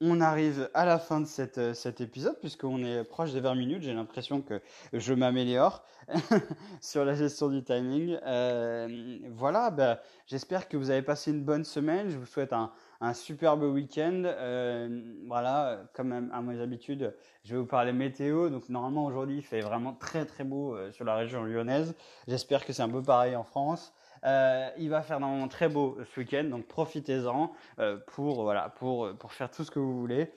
on 0.00 0.20
arrive 0.20 0.70
à 0.72 0.86
la 0.86 0.98
fin 0.98 1.20
de 1.20 1.26
euh, 1.58 1.74
cet 1.74 2.00
épisode, 2.00 2.38
puisqu'on 2.40 2.82
est 2.82 3.04
proche 3.04 3.32
des 3.32 3.40
20 3.40 3.54
minutes. 3.54 3.82
J'ai 3.82 3.92
l'impression 3.92 4.40
que 4.40 4.60
je 4.94 5.12
m'améliore 5.12 5.84
sur 6.80 7.04
la 7.04 7.14
gestion 7.14 7.48
du 7.48 7.62
timing. 7.62 8.18
Euh, 8.24 9.18
voilà, 9.30 9.70
bah, 9.70 10.00
j'espère 10.26 10.68
que 10.68 10.78
vous 10.78 10.90
avez 10.90 11.02
passé 11.02 11.30
une 11.32 11.44
bonne 11.44 11.64
semaine. 11.64 12.08
Je 12.08 12.16
vous 12.16 12.26
souhaite 12.26 12.54
un, 12.54 12.70
superbe 13.12 13.62
week-end. 13.62 14.22
Euh, 14.24 15.02
voilà, 15.26 15.82
comme 15.92 16.30
à 16.32 16.40
mes 16.40 16.60
habitudes, 16.60 17.14
je 17.44 17.54
vais 17.54 17.60
vous 17.60 17.66
parler 17.66 17.92
météo. 17.92 18.48
Donc 18.48 18.70
normalement 18.70 19.04
aujourd'hui, 19.04 19.38
il 19.38 19.44
fait 19.44 19.60
vraiment 19.60 19.92
très 19.92 20.24
très 20.24 20.44
beau 20.44 20.76
sur 20.92 21.04
la 21.04 21.14
région 21.14 21.44
lyonnaise. 21.44 21.94
J'espère 22.26 22.64
que 22.64 22.72
c'est 22.72 22.82
un 22.82 22.88
peu 22.88 23.02
pareil 23.02 23.36
en 23.36 23.44
France. 23.44 23.92
Euh, 24.24 24.68
il 24.76 24.90
va 24.90 25.02
faire 25.02 25.18
normalement 25.20 25.48
très 25.48 25.68
beau 25.68 25.98
ce 26.14 26.20
week-end, 26.20 26.44
donc 26.44 26.66
profitez-en 26.66 27.52
euh, 27.78 27.98
pour, 28.08 28.42
voilà, 28.42 28.68
pour, 28.68 29.16
pour 29.16 29.32
faire 29.32 29.50
tout 29.50 29.64
ce 29.64 29.70
que 29.70 29.78
vous 29.78 29.98
voulez. 29.98 30.30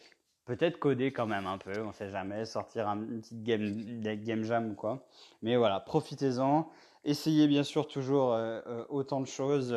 Peut-être 0.46 0.78
coder 0.80 1.12
quand 1.12 1.26
même 1.26 1.48
un 1.48 1.58
peu, 1.58 1.82
on 1.82 1.92
sait 1.92 2.10
jamais, 2.10 2.46
sortir 2.46 2.88
un, 2.88 2.98
une 2.98 3.22
petite 3.22 3.44
game, 3.44 4.02
game 4.24 4.44
jam 4.44 4.72
ou 4.72 4.76
quoi. 4.76 5.06
Mais 5.42 5.56
voilà, 5.56 5.80
profitez-en. 5.80 6.70
Essayez 7.06 7.48
bien 7.48 7.64
sûr 7.64 7.88
toujours 7.88 8.34
euh, 8.34 8.86
autant 8.88 9.20
de 9.20 9.28
choses 9.28 9.76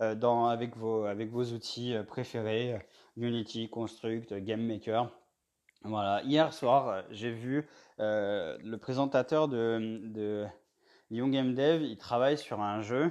dans, 0.00 0.46
avec, 0.46 0.76
vos, 0.76 1.04
avec 1.04 1.30
vos 1.30 1.44
outils 1.44 1.94
préférés, 2.06 2.78
Unity, 3.16 3.70
Construct, 3.70 4.34
Game 4.34 4.66
Maker. 4.66 5.10
Voilà, 5.84 6.22
hier 6.24 6.52
soir, 6.52 7.04
j'ai 7.10 7.30
vu 7.30 7.66
le 7.98 8.76
présentateur 8.76 9.48
de, 9.48 10.00
de 10.04 10.46
Young 11.10 11.30
Game 11.30 11.54
Dev, 11.54 11.82
il 11.82 11.96
travaille 11.96 12.36
sur 12.36 12.60
un 12.60 12.82
jeu 12.82 13.10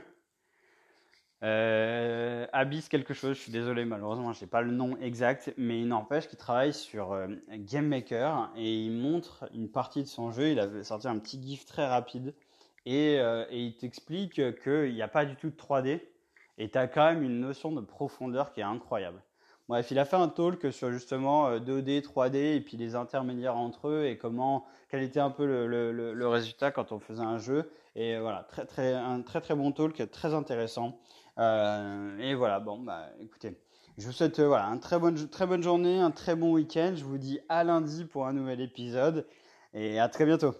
euh, 1.44 2.48
Abyss 2.54 2.90
quelque 2.90 3.14
chose, 3.14 3.36
je 3.36 3.42
suis 3.42 3.52
désolé, 3.52 3.86
malheureusement, 3.86 4.34
je 4.34 4.42
n'ai 4.42 4.48
pas 4.48 4.62
le 4.62 4.72
nom 4.72 4.98
exact, 4.98 5.54
mais 5.58 5.82
il 5.82 5.88
n'empêche 5.88 6.28
qu'il 6.28 6.38
travaille 6.38 6.74
sur 6.74 7.12
euh, 7.14 7.28
Game 7.52 7.88
Maker 7.88 8.52
et 8.56 8.74
il 8.74 8.92
montre 8.92 9.50
une 9.54 9.70
partie 9.70 10.02
de 10.02 10.08
son 10.08 10.32
jeu. 10.32 10.50
Il 10.50 10.60
a 10.60 10.84
sorti 10.84 11.08
un 11.08 11.20
petit 11.20 11.42
GIF 11.42 11.66
très 11.66 11.86
rapide 11.86 12.34
et, 12.86 13.20
euh, 13.20 13.46
il 13.52 13.76
t'explique 13.76 14.34
qu'il 14.34 14.94
n'y 14.94 15.02
a 15.02 15.08
pas 15.08 15.26
du 15.26 15.36
tout 15.36 15.50
de 15.50 15.56
3D 15.56 16.02
et 16.58 16.70
tu 16.70 16.78
as 16.78 16.88
quand 16.88 17.06
même 17.06 17.24
une 17.24 17.40
notion 17.42 17.72
de 17.72 17.82
profondeur 17.82 18.54
qui 18.54 18.62
est 18.62 18.64
incroyable. 18.64 19.22
Bref, 19.68 19.90
il 19.90 19.98
a 19.98 20.06
fait 20.06 20.16
un 20.16 20.28
talk 20.28 20.72
sur 20.72 20.92
justement 20.92 21.58
2D, 21.58 21.98
euh, 21.98 22.02
3D 22.02 22.56
et 22.56 22.62
puis 22.62 22.78
les 22.78 22.96
intermédiaires 22.96 23.58
entre 23.58 23.88
eux 23.88 24.06
et 24.06 24.16
comment, 24.18 24.66
quel 24.90 25.02
était 25.02 25.20
un 25.20 25.32
peu 25.32 25.46
le, 25.46 26.28
résultat 26.28 26.72
quand 26.72 26.92
on 26.92 27.00
faisait 27.00 27.24
un 27.24 27.40
jeu. 27.40 27.70
Et 27.96 28.20
voilà, 28.20 28.44
très, 28.44 28.66
très, 28.66 28.94
un 28.94 29.22
très 29.22 29.42
très 29.42 29.56
bon 29.56 29.72
talk, 29.72 30.10
très 30.12 30.34
intéressant. 30.36 31.00
Euh, 31.38 32.18
et 32.20 32.34
voilà, 32.36 32.60
bon, 32.60 32.80
bah 32.80 33.10
écoutez, 33.20 33.58
je 33.98 34.06
vous 34.06 34.12
souhaite 34.12 34.40
euh, 34.40 34.48
voilà, 34.48 34.66
une 34.66 34.80
très 34.80 35.00
bonne, 35.00 35.30
très 35.30 35.46
bonne 35.46 35.64
journée, 35.64 36.00
un 36.00 36.12
très 36.12 36.36
bon 36.36 36.54
week-end. 36.54 36.94
Je 36.96 37.04
vous 37.04 37.18
dis 37.18 37.40
à 37.50 37.64
lundi 37.64 38.06
pour 38.06 38.28
un 38.28 38.34
nouvel 38.34 38.62
épisode 38.62 39.28
et 39.74 40.00
à 40.00 40.08
très 40.08 40.26
bientôt. 40.26 40.56